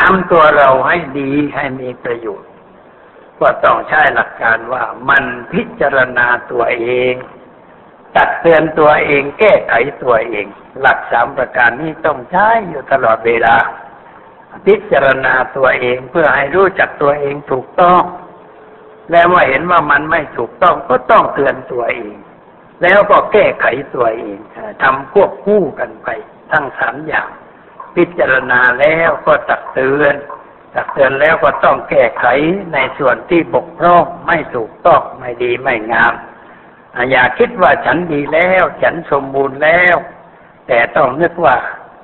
[0.00, 2.50] ทำตัวเราให้ดีให้มีประโยชน์
[3.40, 7.14] ก็ต้องใช้หลักการว่ามันพิจารณาตัวเอง
[8.16, 9.72] ตัดเตือนตัวเอง แก้ไข
[10.02, 10.46] ตัวเอง
[10.80, 13.56] หลักสามประการนี้ต้องใช้อยู่ตลอดเวลา
[14.66, 18.02] พิจารณาตัวเองเพื่อให้รู้จักตัวเองถูกต้อง
[19.10, 22.16] แล้วเมื่อเห็นว่ามันไม่ถูกต้องก็ต้องเตือนตัวเอง
[22.82, 24.38] แล้วก็แก้ไขตัวเอง
[24.82, 26.08] ทำควบคู่กันไป
[26.50, 27.28] ทั้งสามอย่าง
[27.94, 30.14] พิจารณาแล้วก็ตักเตือน
[30.74, 32.26] ตักเตือนแล้วก็ต้องแก้ไข
[32.72, 36.14] ในส่วนที่บกพร่องไม่ถูกต้องไม่ดีไม่งาม
[37.10, 39.96] อย่าคิดว่าฉันดีแล้ว ฉันสมบูรณ์แล้ว
[40.66, 41.56] แต่ต้องนึกว่า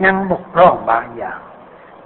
[0.04, 1.38] ยังบกพร่องบางอย่าง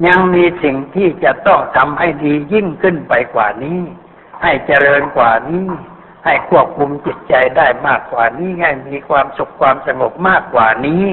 [0.07, 3.81] ยังมีสิ่งที่จะต้องทำให้ดียิ่งขึ้นไปกว่านี้
[4.43, 5.67] ให้เจริญกว่านี้
[6.25, 11.05] ให้ควบคุมจิตใจได้มากกว่านี้ให้มีความสุขความสงบมากกว่านี้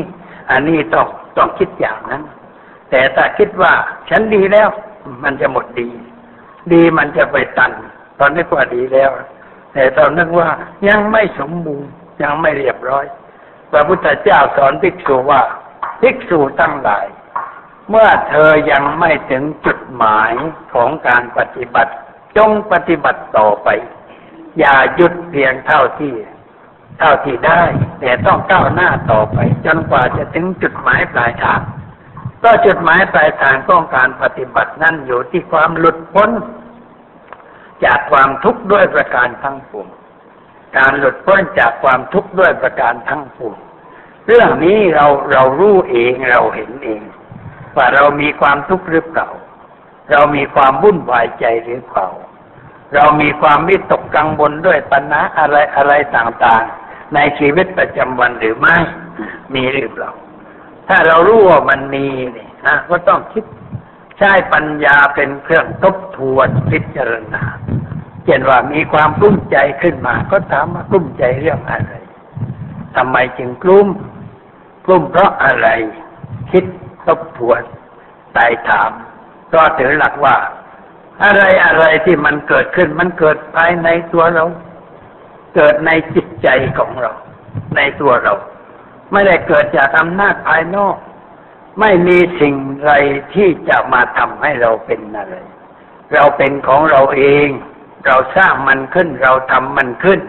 [0.51, 1.07] อันนี้ต้อง
[1.37, 2.23] ต้องคิดอย่างนั้น
[2.89, 3.73] แต่ถ้าคิดว่า
[4.09, 4.69] ฉันดีแล้ว
[5.23, 5.89] มันจะหมดดี
[6.73, 7.71] ดีมันจะไปตัน
[8.19, 9.09] ตอนนี้กว่าดีแล้ว
[9.73, 10.49] แต่ตอนนึกว่า
[10.87, 11.91] ยังไม่สมบูรณ์
[12.23, 13.05] ยังไม่เรียบร้อย
[13.71, 15.41] พระพุทธเจ้าสอนภิกษุว่า
[16.01, 17.05] ภิกษุตั้งหลาย
[17.89, 20.31] เมื่อเธอยังไม่ถึงจุดหมาย
[20.73, 21.93] ของการปฏิบัติ
[22.37, 23.69] จงปฏิบัติต่อไป
[24.59, 26.13] อย่าหยุดเพียงเท่าที่
[26.99, 27.61] เท่าที่ได้
[27.99, 31.61] แต่ต้องก้าวหน้าต่อไป จนกว่าจะถึงจุดหมายปลายทาง
[32.43, 36.29] ก็จุดหมายปลายทางของการปฏิบัตินั้นอยู่ที่ความหลุดพ้น
[37.85, 39.87] จากความทุกข์ด้วยประการทั้งปวง
[40.77, 43.55] การหลุดพ้นจากความทุกข์ด้วยประการทั้งปวง
[44.27, 47.01] เรื่องนี้เราเรารู้เองเราเห็นเอง
[47.77, 49.29] ว่าเรามีความทุกข์หรือเปล่า
[50.11, 52.07] เรามีความวุ่นวายใจหรือเปล่า
[52.95, 58.77] เรามีความวิตกกังวลด้วยปัญหาอะไรอะไรต่างๆ ในชีวิตประจำวันหรือไม่
[59.53, 60.11] มีหรือเปล่า
[60.87, 62.05] ถ้าเรารู้ว่ามันมี
[62.35, 63.45] นี่นะก็ต้องคิด
[64.17, 67.43] ใช้ปัญญาเป็นเครื่องทบทวนพิจารณา
[68.25, 71.93] เช่นว่ามีความกลุ้มใจขึ้นมา ก็ถามว่ากลุ้มใจเรื่องอะไร
[72.95, 73.87] ทำไมจึงกลุ้ม
[74.85, 75.67] กลุ้มเพราะอะไร
[76.51, 76.63] คิด
[77.07, 77.61] ทบทวน
[78.33, 78.91] ไต่ถาม
[79.53, 80.35] ก็ถือหลักว่า
[81.23, 84.45] อะไรอะไรที่มันเกิดขึ้น มันเกิดภายในตัวเรา
[85.55, 86.47] เกิดในจิตใจ
[86.77, 87.11] ของเรา
[87.75, 88.33] ในตัวเรา
[89.11, 90.95] ไม่ได้เกิดจากอำนาจภายนอก
[91.79, 92.91] ไม่มีสิ่งใด
[93.33, 95.35] ที่จะมาทำให้เราเป็นอะไร
[96.13, 97.47] เราเป็นของเราเอง
[98.05, 100.19] เราสร้างมันขึ้น เราทำมันขึ้น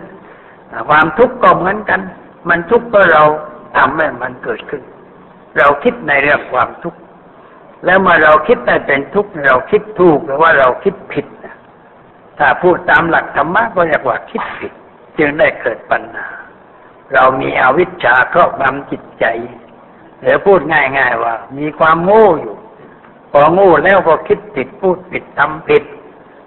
[0.88, 2.00] ความทุกข์ก็เหมือนกัน
[2.48, 3.24] มันทุกข์เพราะเรา
[3.76, 4.82] ทำให้มันเกิดขึ้น
[5.58, 7.00] เราคิดในเรื่องความทุกข์
[7.84, 11.26] แล้วเมื่อเราคิดได้เป็นทุกข์เราคิดถูกหรือว่าเราคิดผิด
[12.38, 14.72] ถ้าพูดตามหลักธรรมะก็เรียกว่าคิดผิด
[15.18, 16.26] จึงได้เกิดปัญหา
[17.14, 19.24] เรามีอวิชชาครอบงำจิตใจ
[20.20, 22.56] หรือพูดง่ายๆว่า มีความโง่อยู่
[23.32, 25.82] พอโง่แล้วก็คิดผิดพูดผิดทำผิด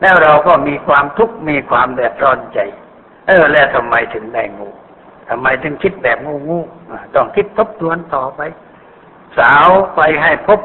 [0.02, 2.60] แล้วเราก็มีความทุกข์มีความเดือดร้อนใจ
[3.28, 4.70] เออแล้วทำไมถึงได้งู
[5.30, 6.60] ทำไมถึงคิดแบบงูงู
[7.16, 8.42] ต้องคิดทบทวนต่อไป
[9.38, 10.60] สาวไปให้พบ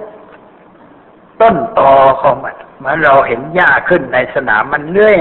[1.41, 5.17] ต้นตอของมันเมื่อเราเห็นหญ้าขึ้นในสนามมันเลื่อย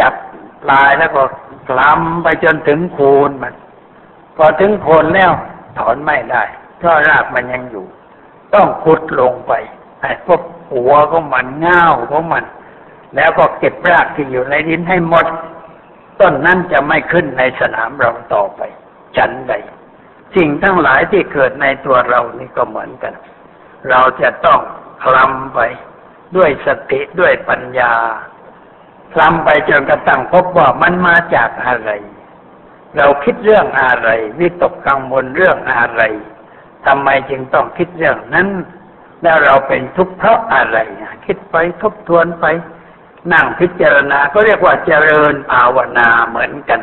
[0.00, 0.14] จับ
[0.62, 1.22] ปลายแล้วก็
[1.68, 3.54] คลำไปจนถึงโคนมัน
[4.36, 5.32] พอถึงโคนแล้ว
[5.78, 6.42] ถอนไม่ได้
[6.78, 7.86] เพราะรากมันยังอยู่
[8.54, 9.52] ต้องขุดลงไป
[10.02, 10.40] ให้พบ
[10.72, 12.44] หัวของมันเง่าของมัน
[13.16, 15.26] แล้วก็เก็บรากที่อยู่ในดินให้หมด
[16.20, 18.60] ต้นนั้นจะไม่ขึ้นในสนามเราต่อไป
[19.16, 19.52] ฉันใด
[20.36, 23.14] สิ่งทั้งหลายที่เกิดในตัวเรานี่ก็เหมือนกัน
[23.90, 24.60] เราจะต้อง
[25.04, 25.60] คลำไป
[26.36, 27.94] ด้วยสติด้วยปัญญา
[29.14, 31.90] คลำไปจนกระทั่งพบว่ามันมาจากอะไร
[32.96, 34.08] เราคิดเรื่องอะไร
[34.38, 36.02] วิตกกังวลเรื่องอะไร
[36.86, 38.48] ทำไมจึงต้องคิดเรื่องนั้น
[39.22, 40.78] แล้วเราเป็นทุกข์เพราะอะไร
[41.26, 42.46] คิดไปทบทวนไป
[43.32, 46.80] นั่งพิจารณาก็เรียกว่าเจริญภาวนาเหมือนกัน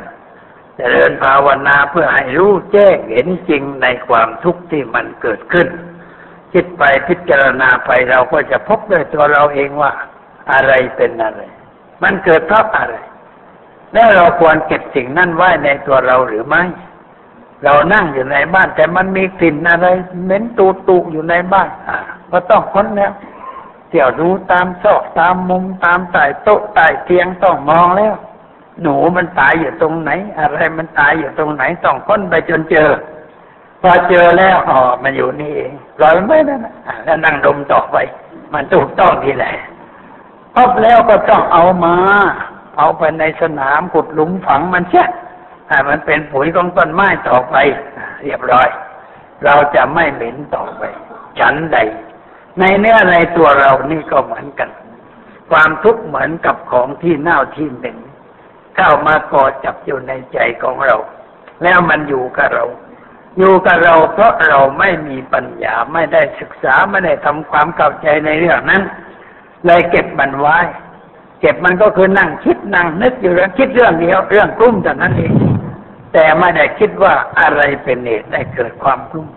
[0.77, 5.67] เจริญภาวนาเพื่อให้รู้แจ้งเห็นจริงในความทุกข์ที่มันเกิดขึ้น
[6.53, 9.91] คิดไปพิจารณาไปเราก็จะพบด้วยตัวเราเองว่า
[10.51, 11.41] อะไรเป็นอะไร
[12.03, 12.95] มันเกิดเพราะอะไร
[13.93, 16.63] แล้วเราควรเก็บสิ่งนั้นไว้ในตัวเราหรือไม่
[17.63, 19.87] เรานั่งอยู่ในบ้านแต่มันมีกลิ่นอะไร
[20.23, 21.69] เหม็นตูตูอยู่ในบ้าน
[22.31, 23.11] ก็ต้องค้นแล้ว
[23.89, 28.15] เที่ยวดูตามซอกตามมุมตามใต้โต๊ะใต้เตียงต้องมองแล้ว
[28.81, 32.89] หนูมันตายอยู่ตรงไหน อะไรมันตายอยู่ตรงไหนต้องค้นไปจนเจอ
[33.81, 36.73] พอเจอแล้วอ๋อมันอยู่นี่เองปล่อยมันไม่ได้นะ
[37.03, 37.95] แล้วนั่งดมต่อไป
[38.53, 39.53] มันถูกต้องทีแหละ
[40.55, 41.95] พบแล้วก็ต้องเอามา
[42.77, 45.05] เอาไปในสนามขุดหลุมฝังมันเช่
[45.67, 47.55] ให้มันเป็นปุ๋ยของต้นไม้ต่อไป
[48.23, 48.67] เรียบร้อย
[49.45, 50.83] เราจะไม่เหม็นต่อไป
[51.39, 51.77] ฉันใด
[52.59, 54.69] ในเนื้อในตัวเรานี่ก็เหมือนกัน
[55.51, 57.97] ความทุกข์เหมือนกับของที่เน่าที่เหม็น
[58.75, 60.97] เข้ามากอจับอยู่ในใจของเรา
[61.63, 62.65] แล้วมันอยู่กับเรา
[63.37, 68.81] อยู่กับเราเพราะเราไม่มีปัญญาไม่ได้ศึกษาไม่ได้ทำความเข้าใจในเรื่องนั้น
[69.65, 70.59] เลยเก็บมันไว้
[71.39, 75.33] เก็บมันก็คือนั่งคิดนั่งนึกอยู่เรื่องคิดเรื่องเดียวเรื่องกลุ้มแต่นั้นเอง
[76.13, 79.27] แต่ไม่ได้คิดว่าอะไรเป็นเหตุได้เกิดความกลุ้ม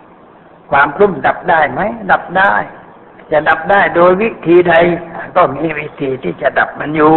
[0.70, 1.80] ความกลุ้มดับได้ไหม
[2.10, 2.54] ดับได้
[3.30, 4.74] จะดับได้โดยวิธีใด
[5.36, 7.14] ก็มีวิธีที่จะดับมันอยู่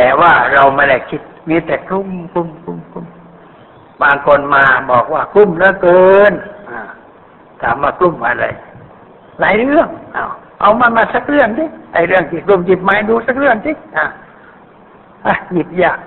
[0.00, 3.06] แต่ว่าเราไม่ได้คิดมีแต่กลุ้มกลุ้มกลุ้มกลุ้ม
[4.02, 6.32] บางคนมาบอกว่ากลุ้มเหลือเกิน
[6.70, 6.80] อ่า
[7.62, 8.46] ถามว่ากลุ้มอะไร
[9.40, 10.26] หลายเรื่องเอา
[10.60, 14.06] เอามามาสักเรื่องดิไอเรื่องที่กลุ้มหยิบไม้ดูสักเรื่องดิอะ
[15.26, 15.98] อะหยิบยาก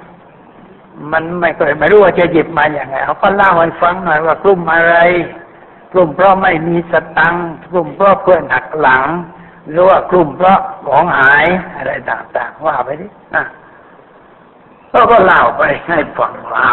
[1.11, 4.95] มันไม่เคยไม่รู้ว่าจะหยิบมาอย่างไงเอาก็เล่าให้ฟังหน่อยว่ากลุ้มอะไร
[5.93, 9.03] กลุ่มเพราะไม่มีสตังค์กลุ่มเพราะเพื่อนหักหลัง
[9.69, 13.45] หรือว่ากลุ่มเพราะของหายอะไรต่างๆว่าไปดินะ
[14.91, 16.69] ก็ก็เล่าไปให้ฟังเล่า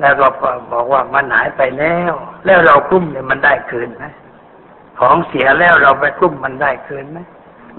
[0.00, 0.26] แล้วก็
[0.72, 2.12] บอกว่ามันหายไปแล้ว
[2.44, 4.04] แล้วเรากุ้มเนี่ยมันได้คืนไหม
[5.00, 7.18] ของเสียแล้วเราไปกุ้มมันได้คืนไหม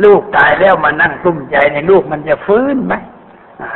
[0.03, 2.95] ลูกตายแล้วมานั่งกุ้มใจในลูกมันจะฟื้นไหม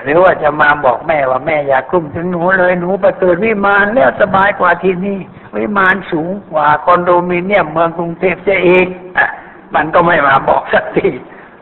[0.04, 5.20] หรือว่าจะมาบอกแม่ว่าแม่อย่ากลุ้มถึงหนูเลยหนูไปเกิดวิมานแล้วสบายกว่าที่นี่
[5.56, 8.86] วิมานสูงกว่าคอนโดมิเนียมเมืองกรุงเทพจะเอง
[9.18, 9.30] อะ
[9.76, 11.10] มันก็ไม่มาบอกสักที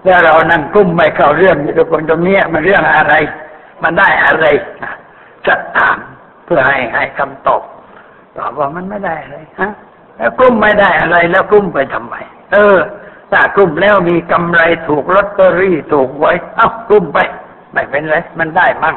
[0.03, 3.13] แล้วเรานั่งกุ้มไม่เข้าเรื่องอยู่ทุกคนตรงนี้มันเรื่องอะไร
[3.83, 4.45] มันได้อะไร
[5.47, 5.97] จะถาม
[6.45, 7.61] เพื่อให้ให้คำตอบ
[8.37, 9.71] ตอบว่ามันไม่ได้อะไรฮะ
[10.17, 12.15] แล้วกลุ้มไม่ได้อะไรแล้วกลุ้มไปทำไม
[12.53, 12.77] เออ
[13.31, 17.19] ถ้ากลุ้มแล้วมีกำไรถูกลอตเตอรี่ถูกไว้เอ้ากลุ้มไป
[17.73, 18.95] ไม่เป็นไรมันได้มั่ง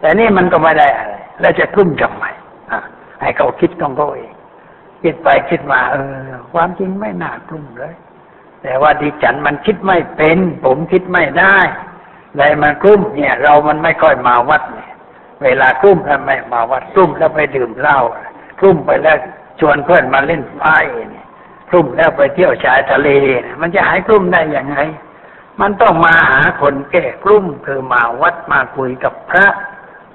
[0.00, 2.24] แต่นี่มันก็ไม่ได้อะไร แล้วจะกลุ้มทำไม
[2.70, 2.80] อะ
[3.20, 4.32] ให้เขาคิดของเขาเอง
[5.02, 5.96] คิดไปคิดมาเอ
[6.28, 7.94] อ ความจริงไม่น่ากลุ้มเลย
[8.62, 11.56] แต่ว่าดิฉันมันคิดไม่เป็น ผมคิดไม่ได้
[12.36, 14.92] เลยมันกลุ้มเนี่ย เรามันไม่ค่อยมาวัดเนี่ย
[15.42, 17.98] เวลากลุ้มแล้วไมมาวัดกลุ้มแล้วไปดื่มเหล้า
[18.60, 19.16] กลุ้มไปแล้ว
[19.60, 20.76] ชวนเพื่อนมาเล่นไพ่
[21.10, 21.26] เนี่ย
[21.70, 23.08] กลุ้มแล้วไปเที่ยวชายทะเล
[23.60, 24.78] มันจะหายกลุ้มได้ยังไง
[25.60, 29.46] มันต้องมาหาคนแก้กลุ้มคือมาวัดมาคุยกับพระ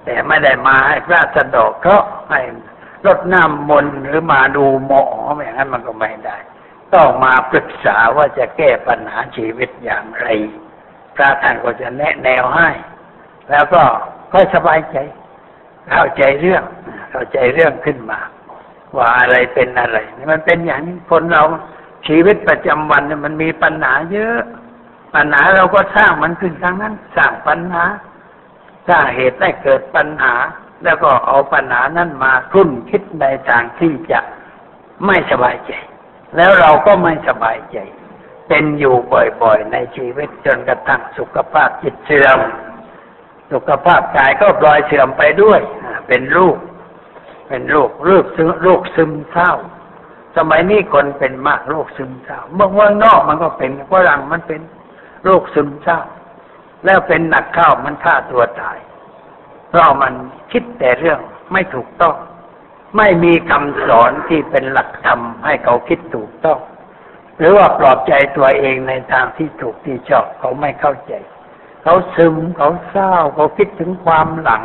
[0.06, 2.40] แต่ไม่ได้มาให้พระสะดอกเคราะห์ให้
[3.06, 5.04] รดน้ำมนต์หรือมาดูหมอ
[5.44, 6.38] อย่างนั้นมันก็ไม่ได้
[6.94, 10.28] ต้องมาปรึกษาว่าจะแก้ปัญหาชีวิตอย่างไร
[11.16, 12.70] พระท่านก็จะแนะแนวให้
[13.50, 13.82] แล้วก็
[14.32, 14.98] ค่อยสบายใจ
[15.92, 16.64] เข้าใจเรื่อง
[17.12, 18.20] เข้าใจเรื่องขึ้นมา
[18.98, 19.98] ว่าอะไรเป็นอะไร
[20.32, 21.44] มันเป็นอย่างนี้คนเรา
[22.08, 24.40] ชีวิตประจำวันเนี่ยมันมีปัญหาเยอะ
[25.16, 27.84] ปัญหาเราก็สร้างมันขึ้นทางนั้น สร้างปัญหา
[28.88, 30.34] สร้างเหตุให้เกิดปัญหา
[30.84, 34.20] แล้วก็เอาปัญหานั้นมาครุ่นคิดในทางที่จะ
[35.06, 35.74] ไม่สบายใจ
[36.36, 37.78] แล้วเราก็ไม่สบายใจ
[38.48, 42.40] เป็นอยู่บ่อยๆ ในชีวิตจนกระทั่งสุขภาพจิตเสื่อม
[43.52, 45.60] สุขภาพกายก็ปล่อยเสื่อมไปด้วย
[46.08, 46.58] เป็นรูป
[47.48, 49.52] เป็นโรคโรคซึมโรคซึมเศร้า
[50.38, 54.62] สมัยนี้คนเป็นมากโรคซึมเศร้าเมื่องเมืองนอกมันก็เป็นฝรั่งมันเป็น
[55.24, 56.00] โรคซึมเศร้า
[56.86, 58.78] แล้วเป็นหนักเข้ามันฆ่าตัวตาย
[59.70, 60.14] เพราะมัน
[60.52, 61.20] คิดแต่เรื่อง
[61.52, 62.16] ไม่ถูกต้อง
[62.98, 66.60] ไม่มีคำสอนที่เป็นหลักธรรมให้เขาคิดถูกต้อง
[67.38, 71.14] หรือว่าปลอบใจตัวเองในทางที่ถูกที่ชอบเขาไม่เข้าใจ
[71.84, 74.64] เขาซึมเขาเศร้าเขาคิดถึงความหลัง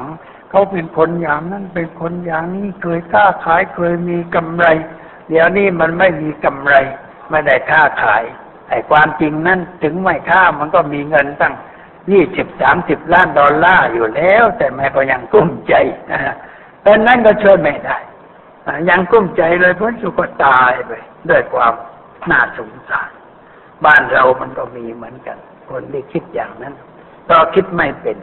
[0.51, 4.67] เขาเป็นคนอย่างนั้นเป็นคนอย่างนี้เคยค้าขายเคยมีกำไร
[5.29, 6.75] เดี๋ยวนี้มันไม่มีกำไร
[7.31, 8.25] ไม่ได้ค้าขาย
[8.69, 11.55] ไอ้ความจริงนั้นถึงไม่ค้ามันก็มีเงินตั้ง
[12.13, 15.75] ยี่สิบสามสิบล้านดอลลาร์อยู่แล้ว แต่แม่ก็ยังกุ้มใจ
[16.11, 16.37] นะฮะ
[16.83, 17.99] แต่นั้นก็ช่วยไม่ได้
[18.89, 20.93] ยังกุ้มใจเลยเพราะสุก็ตายไป
[21.31, 21.73] ด้วยความ
[22.31, 23.11] น่าสงสาร
[23.85, 25.39] บ้านเรามันก็มีเหมือนกัน
[25.71, 26.75] คนที่คิดอย่างนั้น
[27.25, 28.17] เพราะคิดไม่เป็น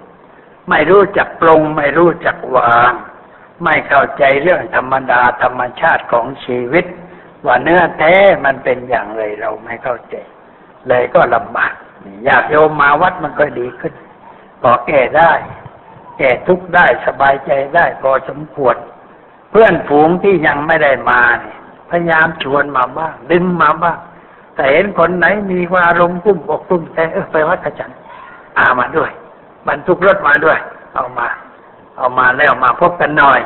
[0.69, 2.91] ไม่รู้จักปรงไม่รู้จักวาง
[3.63, 6.85] ไม่เข้าใจเรื่องธรรมดาธรรมชาติของชีวิต
[7.45, 8.15] ว่าเนื้อแท้
[8.45, 10.15] มันเป็นอย่างไรเราไม่เข้าใจ
[10.87, 11.73] เลยก็ลำบาก
[12.27, 13.93] ญาติโยมมาวัดมันก็ดีขึ้น
[14.63, 15.31] ก็แก้ได้
[16.17, 18.75] แก้ทุกข์ได้สบายใจได้พอสมควร
[19.51, 21.57] เพื่อนฝูงที่ยังไม่ได้มาเนี่ย
[21.89, 23.97] พยายามชวนมาบ้างดึงมาบ้าง
[24.55, 27.91] แต่เห็นคนไหนมีว่าอารมณ์กุ้มอกกุ้มใจเออไปวัดกระจัน
[28.57, 29.11] อามาด้วย
[29.67, 30.59] บรรทุกรถมาด้วย
[30.93, 31.27] เอามา
[31.97, 33.39] เอามาแล้วมาพบกันหน่อย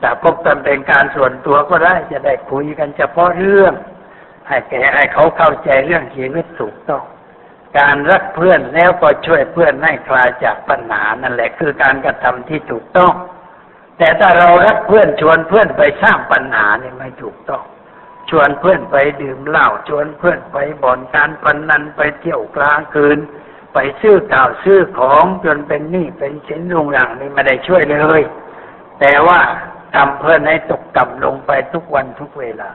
[0.00, 3.74] แต่พบกันเป็นการส่วนตัวก็ได้จะได้คุยกันเฉพาะเรื่อง
[4.48, 7.02] ให้แกให้เขาเข้าใจเรื่องชีวิตถูกต้อง
[7.78, 13.12] การรักเพื่อนแล้วก็ช่วยเพื่อนให้คลายจากปัญหานั่นแหละ คือการกระทำที่ถูกต้อง
[13.98, 17.62] แต่ถ้าเรารักเพื่อนชวนเพื่อนไปสร้างปัญหาเนี่ยไม่ถูกต้อง
[18.30, 23.18] ชวนเพื่อนไปดื่มเหล้าชวนเพื่อนไปบ่อนการพนนันไปเที่ยวกลางคืน
[23.74, 28.22] ไปซื้อข่าวซื้อของจนเป็นหนี้เป็นสินลุงรังนี่ไม่ได้ช่วยเลย
[29.00, 29.40] แต่ว่า
[29.94, 32.70] ทำเพื่อนให้ตกต่ำลงไปทุกวันทุกเวลา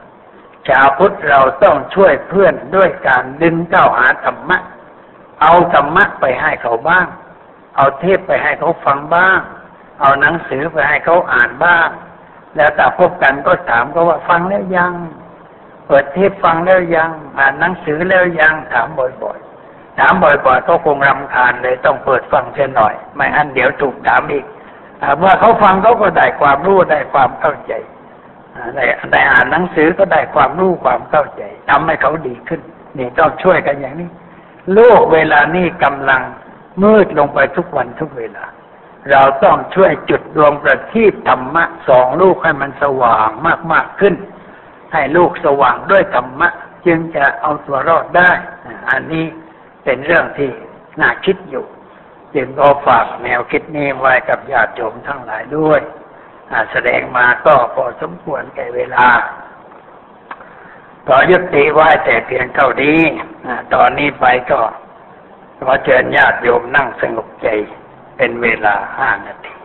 [0.67, 4.57] ชาวพุทธเราต้องช่วยเพื่อนด้วยการดึงเข้าหาธรรมะ
[5.41, 7.07] เอาธรรมะไปให้เขาบ้าง
[7.75, 9.39] เอาเทพไปให้เขาฟังบ้าง
[9.99, 11.89] เอาหนังสือไปให้เขาอ่านบ้าง
[12.55, 14.93] แล้วแต่พบกันก็ถามก็ว่าฟังแล้วยัง
[15.87, 24.45] เปิดเทปฟังแล้วยัง อ่านหนังสือแล้วยังถามบ่อยๆ ถามบ่อยๆก็คงรำคาญเลยต้องเปิดฟังเสียหน่อย ไม่อันเดี๋ยวถูกถามอีก
[25.01, 27.73] อาเมื่อเขาฟังเขาก็ได้ความรู้ได้ความเข้าใจ
[28.55, 32.61] อ่าได้ได้อ่านหนังสือก็ได้ความรู้ความเข้าใจทำให้เขาดีขึ้น
[32.97, 34.09] นี่ต้องช่วยกันอย่างนี้
[34.73, 36.21] โลกเวลานี้กำลัง
[36.83, 38.45] มืดลงไปทุกวันทุกเวลา
[39.11, 43.29] เราต้องช่วยจุดดวงประทีปธรรมะสองลูกให้มันสว่าง
[43.71, 44.15] มากๆขึ้น
[44.93, 46.49] ให้ลูกสว่างด้วยธรรมะ
[46.85, 48.31] จึงจะเอาตัวรอดได้
[48.89, 49.25] อันนี้
[49.83, 50.51] เป็นเรื่องที่
[51.01, 51.65] น่าคิดอยู่
[52.35, 55.81] จึงก็ฝากแนวคิดนี้ไว้กับญาติโยมทั้งหลายด้วย
[56.71, 59.07] แสดงมาก็พอสมควรแก่เวลา
[61.07, 62.99] ขอยุติไว้แต่เพียงเท่านี้
[63.73, 64.59] ตอนนี้ไปก็
[65.59, 67.47] ขอเชิญญาติโยมนั่งสงบใจ
[68.17, 69.55] เป็นเวลาห้านาที